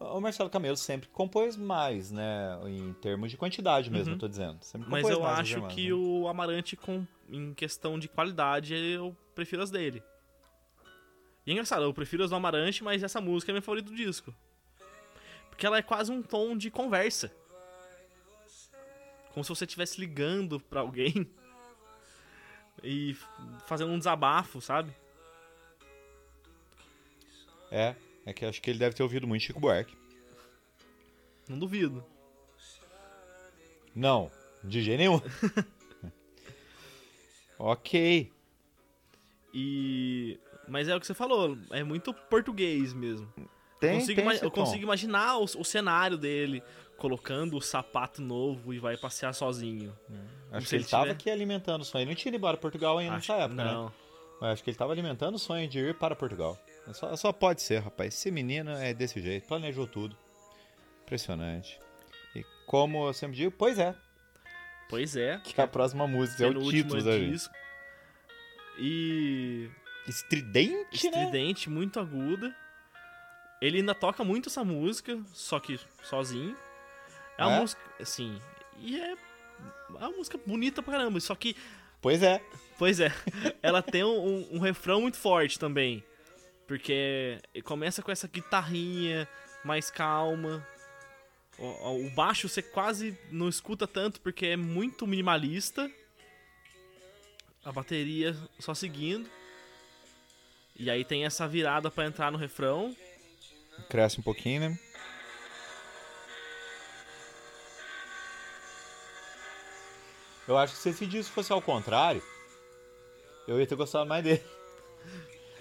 O 0.01 0.21
Marcelo 0.21 0.51
Camelo 0.51 0.77
sempre 0.77 1.09
compôs 1.09 1.57
mais, 1.57 2.11
né? 2.11 2.59
Em 2.67 2.93
termos 2.95 3.31
de 3.31 3.37
quantidade 3.37 3.91
mesmo, 3.91 4.09
Uhum. 4.09 4.15
eu 4.17 4.19
tô 4.19 4.29
dizendo. 4.29 4.63
Sempre 4.63 4.91
Mas 4.91 5.09
eu 5.09 5.21
mais 5.21 5.39
acho 5.41 5.63
que 5.69 5.89
né? 5.89 5.95
o 5.95 6.27
Amarante, 6.29 6.77
com, 6.77 7.07
em 7.29 7.55
questão 7.55 7.99
de 7.99 8.09
qualidade, 8.09 8.75
eu 8.75 9.17
prefiro 9.35 9.63
as 9.63 9.71
dele. 9.71 10.03
E 11.47 11.51
é 11.51 11.53
engraçado, 11.53 11.85
eu 11.85 11.95
prefiro 11.95 12.25
as 12.25 12.31
do 12.31 12.37
Amarante, 12.37 12.83
mas 12.83 13.03
essa 13.03 13.21
música 13.21 13.51
é 13.51 13.55
minha 13.55 13.63
favorita 13.63 13.89
do 13.91 13.97
disco. 13.97 14.35
Porque 15.49 15.65
ela 15.65 15.79
é 15.79 15.83
quase 15.83 16.11
um 16.11 16.23
tom 16.23 16.57
de 16.57 16.71
conversa. 16.71 17.31
Como 19.33 19.45
se 19.45 19.49
você 19.51 19.65
estivesse 19.65 20.01
ligando 20.01 20.59
pra 20.61 20.81
alguém 20.81 21.31
e 22.83 23.17
fazendo 23.67 23.93
um 23.93 23.99
desabafo, 23.99 24.61
sabe? 24.61 24.93
É, 27.71 27.95
é 28.27 28.33
que 28.33 28.45
acho 28.45 28.61
que 28.61 28.71
ele 28.71 28.79
deve 28.79 28.95
ter 28.95 29.03
ouvido 29.03 29.27
muito 29.27 29.43
Chico 29.43 29.61
Buarque. 29.61 29.97
Não 31.49 31.59
duvido. 31.59 32.05
Não, 33.95 34.31
de 34.63 34.83
jeito 34.83 34.99
nenhum. 34.99 35.21
ok. 37.59 38.33
E. 39.53 40.39
Mas 40.67 40.89
é 40.89 40.97
o 40.97 41.01
que 41.01 41.07
você 41.07 41.15
falou, 41.15 41.59
é 41.71 41.85
muito 41.85 42.15
português 42.15 42.93
mesmo. 42.95 43.31
Tem, 43.81 43.99
consigo 44.01 44.21
tem 44.23 44.31
eu 44.35 44.41
tom. 44.41 44.51
consigo 44.51 44.83
imaginar 44.83 45.39
o, 45.39 45.45
o 45.45 45.65
cenário 45.65 46.17
dele 46.17 46.63
colocando 46.97 47.57
o 47.57 47.61
sapato 47.61 48.23
novo 48.23 48.73
e 48.73 48.79
vai 48.79 48.97
passear 48.97 49.33
sozinho. 49.35 49.95
Acho 50.53 50.67
se 50.67 50.71
que 50.71 50.75
ele 50.77 50.83
ele 50.85 50.91
tava 50.91 51.03
tiver- 51.05 51.15
aqui 51.15 51.31
alimentando 51.31 51.83
o 51.83 51.85
sonho. 51.85 52.03
Ele 52.03 52.11
não 52.11 52.17
tinha 52.17 52.31
ido 52.31 52.37
embora 52.37 52.57
para 52.57 52.63
Portugal 52.63 52.99
ainda 52.99 53.17
Acho- 53.17 53.33
nessa 53.33 53.45
época, 53.45 53.65
né? 53.65 53.73
não. 53.73 53.93
Mas 54.41 54.51
acho 54.53 54.65
que 54.65 54.71
ele 54.71 54.77
tava 54.77 54.93
alimentando 54.93 55.35
o 55.35 55.39
sonho 55.39 55.69
de 55.69 55.79
ir 55.79 55.95
para 55.95 56.15
Portugal. 56.17 56.59
É 56.89 56.93
Só, 56.93 57.15
só 57.17 57.33
pode 57.33 57.63
ser, 57.63 57.81
rapaz. 57.83 58.15
Esse 58.15 58.31
menino 58.31 58.71
é 58.73 58.93
desse 58.95 59.21
jeito. 59.21 59.47
Planejou 59.47 59.87
tudo. 59.87 60.17
Impressionante. 61.03 61.81
E 62.35 62.45
como 62.67 63.07
eu 63.09 63.13
sempre 63.15 63.37
digo, 63.37 63.51
pois 63.57 63.79
é. 63.79 63.95
Pois 64.89 65.17
é. 65.17 65.41
Que 65.43 65.59
é 65.61 65.65
a 65.65 65.69
próxima 65.69 66.07
música. 66.07 66.45
É 66.45 66.49
o 66.49 66.71
título 66.71 67.03
da 67.03 67.19
gente. 67.19 67.31
disco. 67.33 67.55
E. 68.79 69.69
Estridente, 70.07 70.75
né? 70.75 70.87
Estridente, 71.25 71.71
muito 71.71 71.99
aguda. 71.99 72.55
Ele 73.61 73.79
ainda 73.79 73.95
toca 73.95 74.23
muito 74.25 74.49
essa 74.49 74.63
música, 74.65 75.19
só 75.33 75.59
que 75.59 75.79
sozinho. 76.03 76.57
É 77.39 77.45
uma 77.45 77.57
É? 77.57 77.61
música, 77.61 77.81
assim. 78.01 78.39
E 78.79 78.99
é. 79.01 79.13
É 79.13 79.17
uma 80.07 80.11
música 80.11 80.39
bonita 80.45 80.83
pra 80.83 80.93
caramba. 80.95 81.19
Só 81.21 81.35
que 81.35 81.57
Pois 82.01 82.23
é. 82.23 82.43
Pois 82.79 83.01
é, 83.01 83.11
ela 83.63 83.81
tem 83.81 84.03
um, 84.05 84.57
um- 84.57 84.59
refrão 84.59 85.01
muito 85.01 85.17
forte 85.17 85.59
também. 85.59 86.05
Porque 86.67 87.39
começa 87.65 88.03
com 88.03 88.11
essa 88.11 88.27
guitarrinha 88.29 89.29
mais 89.65 89.91
calma. 89.91 90.67
O, 91.59 91.65
o- 91.65 92.07
o 92.07 92.11
baixo 92.11 92.49
você 92.49 92.61
quase 92.61 93.17
não 93.31 93.49
escuta 93.49 93.87
tanto 93.87 94.21
porque 94.21 94.47
é 94.47 94.57
muito 94.57 95.07
minimalista. 95.07 95.91
A 97.65 97.73
bateria 97.73 98.37
só 98.59 98.75
seguindo. 98.75 99.31
E 100.77 100.91
aí 100.91 101.05
tem 101.05 101.25
essa 101.25 101.47
virada 101.49 101.91
pra 101.91 102.05
entrar 102.07 102.31
no 102.33 102.37
refrão. 102.37 102.95
Cresce 103.89 104.21
um 104.21 104.23
pouquinho, 104.23 104.71
né? 104.71 104.79
Eu 110.47 110.59
acho 110.59 110.75
que 110.75 110.79
se 110.79 110.91
esse 110.91 111.07
disco 111.07 111.33
fosse 111.33 111.53
ao 111.53 111.63
contrário, 111.63 112.23
eu 113.49 113.59
ia 113.59 113.67
ter 113.67 113.77
gostado 113.77 114.07
mais 114.07 114.23
dele. 114.23 114.43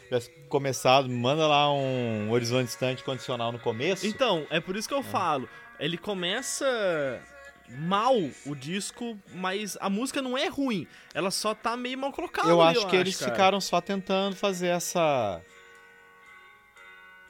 Tivesse 0.04 0.30
começado, 0.50 1.10
manda 1.10 1.48
lá 1.48 1.72
um 1.72 2.30
horizonte 2.32 2.68
distante 2.68 3.04
condicional 3.04 3.52
no 3.52 3.60
começo. 3.60 4.06
Então, 4.06 4.46
é 4.50 4.60
por 4.60 4.76
isso 4.76 4.88
que 4.88 4.94
eu 4.94 5.02
falo. 5.02 5.48
Ele 5.80 5.98
começa 5.98 7.22
mal 7.70 8.16
o 8.46 8.56
disco, 8.56 9.18
mas 9.34 9.78
a 9.80 9.90
música 9.90 10.22
não 10.22 10.38
é 10.38 10.48
ruim. 10.48 10.86
Ela 11.14 11.32
só 11.32 11.56
tá 11.56 11.76
meio 11.78 11.98
mal 11.98 12.12
colocada. 12.12 12.50
eu 12.50 12.62
ali, 12.62 12.78
acho 12.78 12.88
que 12.88 12.96
eles 12.96 13.18
cara. 13.18 13.32
ficaram 13.32 13.62
só 13.62 13.80
tentando 13.80 14.36
fazer 14.36 14.68
essa 14.68 15.42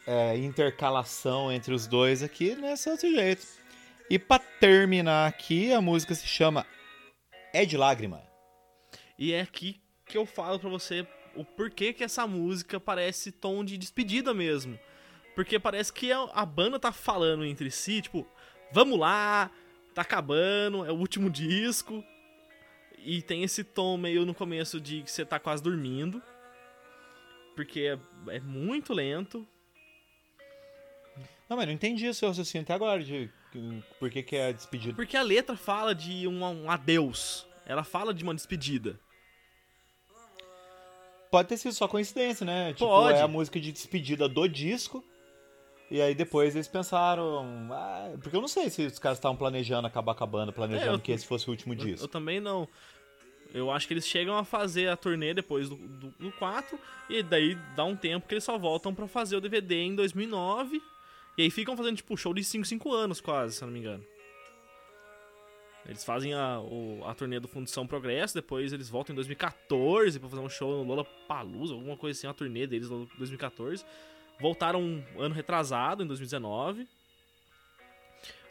é, 0.06 0.38
intercalação 0.38 1.52
entre 1.52 1.74
os 1.74 1.88
dois 1.88 2.22
aqui 2.22 2.56
nesse 2.56 2.89
outro 2.89 3.10
jeito. 3.10 3.46
E 4.10 4.20
pra 4.20 4.39
terminar 4.39 5.28
aqui, 5.28 5.72
a 5.72 5.82
música 5.82 6.13
se 6.13 6.28
chama 6.28 6.66
É 7.54 7.66
de 7.66 7.78
Lágrima. 7.78 8.22
E 9.18 9.34
é 9.34 9.42
aqui 9.42 9.82
que 10.06 10.18
eu 10.18 10.26
falo 10.26 10.60
pra 10.60 10.70
você 10.70 11.08
o 11.36 11.44
porquê 11.44 11.94
que 11.94 12.04
essa 12.04 12.28
música 12.28 12.80
parece 12.80 13.32
tom 13.32 13.63
de 13.63 13.78
despedida 13.78 14.34
mesmo. 14.34 14.78
Porque 15.36 15.58
parece 15.58 15.92
que 15.92 16.12
a, 16.12 16.24
a 16.34 16.46
banda 16.46 16.80
tá 16.80 16.92
falando 16.92 17.44
entre 17.44 17.72
si, 17.72 18.02
tipo, 18.02 18.28
vamos 18.72 19.00
lá, 19.00 19.50
tá 19.94 20.02
acabando, 20.02 20.86
é 20.86 20.92
o 20.92 20.96
último 20.96 21.30
disco. 21.30 22.04
E 23.00 23.22
tem 23.22 23.44
esse 23.44 23.63
tom 23.63 23.98
meio 23.98 24.26
no 24.26 24.34
começo 24.34 24.80
de 24.80 25.02
que 25.02 25.12
você 25.12 25.26
tá 25.26 25.39
quase 25.39 25.63
dormindo. 25.63 26.22
Porque 27.56 27.82
é, 27.82 28.36
é 28.36 28.39
muito 28.39 28.94
lento. 28.94 29.48
Não, 31.54 31.58
mas 31.58 31.68
não 31.68 31.74
entendi 31.74 32.08
o 32.08 32.13
seu 32.16 32.30
raciocínio 32.30 32.63
até 32.63 32.74
agora 32.74 33.04
de 33.04 33.30
por 34.00 34.10
que, 34.10 34.24
que 34.24 34.36
é 34.36 34.52
despedido. 34.52 34.96
Porque 34.96 35.16
a 35.16 35.22
letra 35.22 35.56
fala 35.56 35.94
de 35.94 36.28
um, 36.28 36.44
um 36.44 36.72
adeus. 36.72 37.46
Ela 37.63 37.84
fala 37.84 38.12
de 38.12 38.24
uma 38.24 38.34
despedida. 38.34 39.00
Pode 41.30 41.48
ter 41.50 41.58
sido 41.58 41.72
só 41.74 41.88
coincidência, 41.88 42.44
né? 42.44 42.74
Tipo, 42.74 42.88
Pode. 42.88 43.20
é 43.20 43.22
a 43.22 43.28
música 43.28 43.60
de 43.60 43.72
despedida 43.72 44.28
do 44.28 44.48
disco. 44.48 45.04
E 45.92 46.02
aí 46.02 46.16
depois 46.16 46.56
eles 46.56 46.68
pensaram. 46.68 47.46
ah, 47.72 48.10
porque 48.20 48.36
eu 48.36 48.42
não 48.42 48.48
sei 48.48 48.72
se 48.72 48.88
os 48.88 48.98
caras 48.98 49.20
estavam 49.20 49.38
planejando 49.38 49.86
acabar 49.86 50.16
com 50.16 50.24
a 50.24 50.28
banda, 50.28 50.52
planejando 50.52 50.92
É, 50.92 50.96
eu- 50.96 51.00
que 51.00 51.12
esse 51.12 51.28
fosse 51.28 51.48
o 51.48 51.52
último 51.52 51.76
disco. 51.76 52.04
eu 52.06 52.08
também 52.10 52.39
não. 52.39 52.68
Eu 53.54 53.70
acho 53.70 53.88
que 53.88 53.94
eles 53.94 54.08
chegam 54.08 54.36
a 54.36 54.44
fazer 54.44 54.89
a 54.89 54.98
turnê 54.98 55.36
depois 55.36 55.70
do, 55.70 55.76
do, 55.76 56.10
do 56.18 56.32
4 56.32 56.80
e 57.08 57.22
daí 57.22 57.54
dá 57.76 57.84
um 57.86 57.96
tempo 57.96 58.28
que 58.28 58.34
eles 58.34 58.44
só 58.44 58.58
voltam 58.58 58.96
pra 58.96 59.08
fazer 59.08 59.36
o 59.36 59.42
DVD 59.42 59.76
em 59.84 59.94
2009 59.94 60.82
e 61.38 61.43
aí 61.43 61.50
ficam 61.52 61.76
fazendo 61.76 61.98
tipo 61.98 62.15
show 62.17 62.34
de 62.34 62.43
5, 62.43 62.65
5 62.65 62.91
anos 62.93 63.19
quase, 63.22 63.56
se 63.56 63.63
eu 63.63 63.67
não 63.67 63.74
me 63.74 63.80
engano. 63.80 64.04
Eles 65.86 66.04
fazem 66.06 66.34
a, 66.34 66.60
o- 66.62 67.02
a 67.06 67.13
turnê 67.13 67.39
do 67.41 67.48
Fundição 67.48 67.86
Progresso, 67.86 68.34
depois 68.34 68.72
eles 68.72 68.88
voltam 68.89 69.12
em 69.13 69.15
2014 69.15 70.17
pra 70.17 70.30
fazer 70.30 70.41
um 70.41 70.50
show 70.50 70.78
no 70.78 70.84
Lola 70.89 71.04
Palusa, 71.28 71.74
alguma 71.74 71.98
coisa 71.98 72.17
assim, 72.17 72.28
a 72.28 72.34
turnê 72.34 72.65
deles 72.65 72.89
em 72.89 73.08
2014. 73.17 73.84
Voltaram 74.39 74.82
um 74.82 75.04
ano 75.19 75.36
retrasado, 75.36 76.02
em 76.04 76.08
2019. 76.08 76.88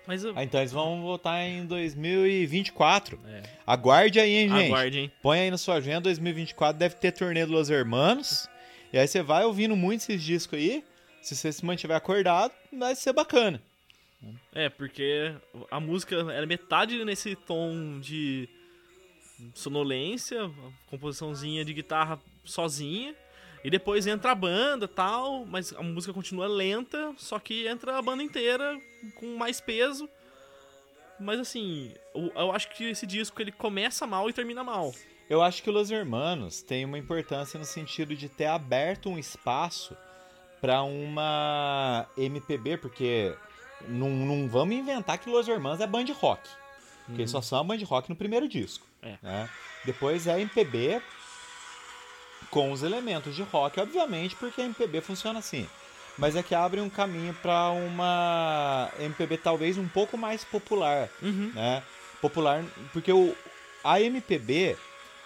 Mas 0.06 0.24
eu- 0.24 0.32
Ah, 0.36 0.42
então 0.44 0.60
eles 0.60 0.72
vão 0.72 1.00
voltar 1.00 1.40
em 1.42 1.64
2024. 1.64 3.18
é, 3.26 3.42
Aguarde 3.66 4.20
aí, 4.20 4.34
hein, 4.34 4.48
gente? 4.50 4.66
aguarde, 4.66 4.98
hein? 4.98 5.12
Põe 5.22 5.40
aí 5.40 5.50
na 5.50 5.56
sua 5.58 5.76
agenda, 5.76 6.02
2024 6.02 6.78
deve 6.78 6.96
ter 6.96 7.12
turnê 7.12 7.46
do 7.46 7.52
Los 7.52 7.70
Hermanos. 7.70 8.46
E 8.92 8.98
aí 8.98 9.06
você 9.08 9.22
vai 9.22 9.44
ouvindo 9.44 9.74
muito 9.74 10.00
esses 10.02 10.22
discos 10.22 10.58
aí. 10.58 10.84
Se 11.22 11.36
você 11.36 11.52
se 11.52 11.64
mantiver 11.64 11.96
acordado, 11.96 12.52
vai 12.72 12.96
ser 12.96 13.12
bacana. 13.12 13.62
É, 14.52 14.68
porque 14.68 15.34
a 15.70 15.80
música 15.80 16.16
era 16.32 16.46
metade 16.46 17.04
nesse 17.04 17.34
tom 17.34 17.98
de 18.00 18.48
sonolência, 19.54 20.50
composiçãozinha 20.88 21.64
de 21.64 21.72
guitarra 21.72 22.20
sozinha, 22.44 23.14
e 23.64 23.70
depois 23.70 24.06
entra 24.06 24.32
a 24.32 24.34
banda 24.34 24.88
tal, 24.88 25.46
mas 25.46 25.72
a 25.72 25.82
música 25.82 26.12
continua 26.12 26.48
lenta, 26.48 27.14
só 27.16 27.38
que 27.38 27.66
entra 27.66 27.96
a 27.96 28.02
banda 28.02 28.22
inteira 28.22 28.78
com 29.14 29.36
mais 29.36 29.60
peso. 29.60 30.08
Mas 31.20 31.38
assim, 31.38 31.94
eu, 32.14 32.32
eu 32.34 32.52
acho 32.52 32.68
que 32.70 32.84
esse 32.84 33.06
disco 33.06 33.40
ele 33.40 33.52
começa 33.52 34.06
mal 34.06 34.28
e 34.28 34.32
termina 34.32 34.64
mal. 34.64 34.92
Eu 35.30 35.40
acho 35.40 35.62
que 35.62 35.70
o 35.70 35.72
Los 35.72 35.90
Hermanos 35.90 36.62
tem 36.62 36.84
uma 36.84 36.98
importância 36.98 37.58
no 37.58 37.64
sentido 37.64 38.16
de 38.16 38.28
ter 38.28 38.46
aberto 38.46 39.08
um 39.08 39.18
espaço 39.18 39.96
para 40.62 40.82
uma 40.84 42.06
MPB, 42.16 42.76
porque 42.78 43.34
não, 43.88 44.08
não 44.08 44.48
vamos 44.48 44.74
inventar 44.76 45.18
que 45.18 45.28
Los 45.28 45.46
Hermanos 45.48 45.80
é 45.80 45.86
band 45.86 46.06
rock. 46.18 46.48
Porque 47.04 47.20
eles 47.22 47.30
só 47.32 47.42
são 47.42 47.58
a 47.58 47.64
band 47.64 47.84
rock 47.84 48.08
no 48.08 48.14
primeiro 48.16 48.48
disco. 48.48 48.86
É. 49.02 49.16
né? 49.20 49.50
Depois 49.84 50.26
é 50.28 50.40
MPB 50.40 51.02
com 52.50 52.70
os 52.70 52.82
elementos 52.82 53.34
de 53.34 53.42
rock, 53.42 53.80
obviamente, 53.80 54.36
porque 54.36 54.60
a 54.60 54.64
MPB 54.64 55.00
funciona 55.00 55.38
assim. 55.40 55.68
Mas 56.16 56.36
é 56.36 56.42
que 56.42 56.54
abre 56.54 56.80
um 56.80 56.90
caminho 56.90 57.34
para 57.34 57.70
uma 57.70 58.90
MPB 59.00 59.38
talvez 59.38 59.76
um 59.78 59.88
pouco 59.88 60.16
mais 60.16 60.44
popular, 60.44 61.08
Uhum. 61.20 61.50
né? 61.54 61.82
Popular, 62.20 62.62
porque 62.92 63.10
o, 63.12 63.34
a 63.82 64.00
MPB, 64.00 64.76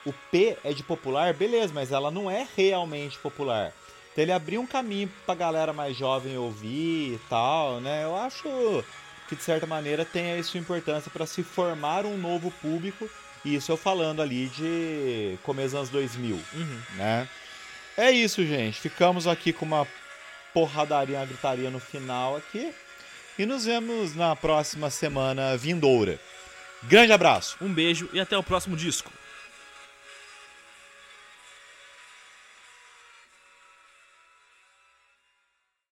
o 0.06 0.12
P 0.30 0.56
é 0.64 0.72
de 0.72 0.82
popular, 0.82 1.34
beleza, 1.34 1.74
mas 1.74 1.92
ela 1.92 2.10
não 2.10 2.30
é 2.30 2.46
realmente 2.56 3.18
popular. 3.18 3.72
Então 4.16 4.22
ele 4.24 4.32
abriu 4.32 4.62
um 4.62 4.66
caminho 4.66 5.12
pra 5.26 5.34
galera 5.34 5.74
mais 5.74 5.94
jovem 5.94 6.38
ouvir 6.38 7.12
e 7.16 7.20
tal, 7.28 7.82
né? 7.82 8.02
Eu 8.04 8.16
acho 8.16 8.82
que 9.28 9.36
de 9.36 9.42
certa 9.42 9.66
maneira 9.66 10.06
tem 10.06 10.32
aí 10.32 10.42
sua 10.42 10.58
importância 10.58 11.10
para 11.10 11.26
se 11.26 11.42
formar 11.42 12.06
um 12.06 12.16
novo 12.16 12.50
público. 12.50 13.10
E 13.44 13.54
isso 13.54 13.70
eu 13.70 13.76
falando 13.76 14.22
ali 14.22 14.46
de 14.48 15.36
começo 15.42 15.68
dos 15.68 15.74
anos 15.74 15.90
2000, 15.90 16.40
Uhum. 16.54 16.80
né? 16.94 17.28
É 17.94 18.10
isso, 18.10 18.42
gente. 18.46 18.80
Ficamos 18.80 19.26
aqui 19.26 19.52
com 19.52 19.66
uma 19.66 19.86
porradaria, 20.54 21.18
uma 21.18 21.26
gritaria 21.26 21.68
no 21.70 21.78
final 21.78 22.36
aqui. 22.38 22.72
E 23.38 23.44
nos 23.44 23.66
vemos 23.66 24.14
na 24.14 24.34
próxima 24.34 24.88
semana 24.88 25.58
vindoura. 25.58 26.18
Grande 26.84 27.12
abraço! 27.12 27.58
Um 27.60 27.68
beijo 27.70 28.08
e 28.14 28.18
até 28.20 28.36
o 28.38 28.42
próximo 28.42 28.76
disco. 28.78 29.12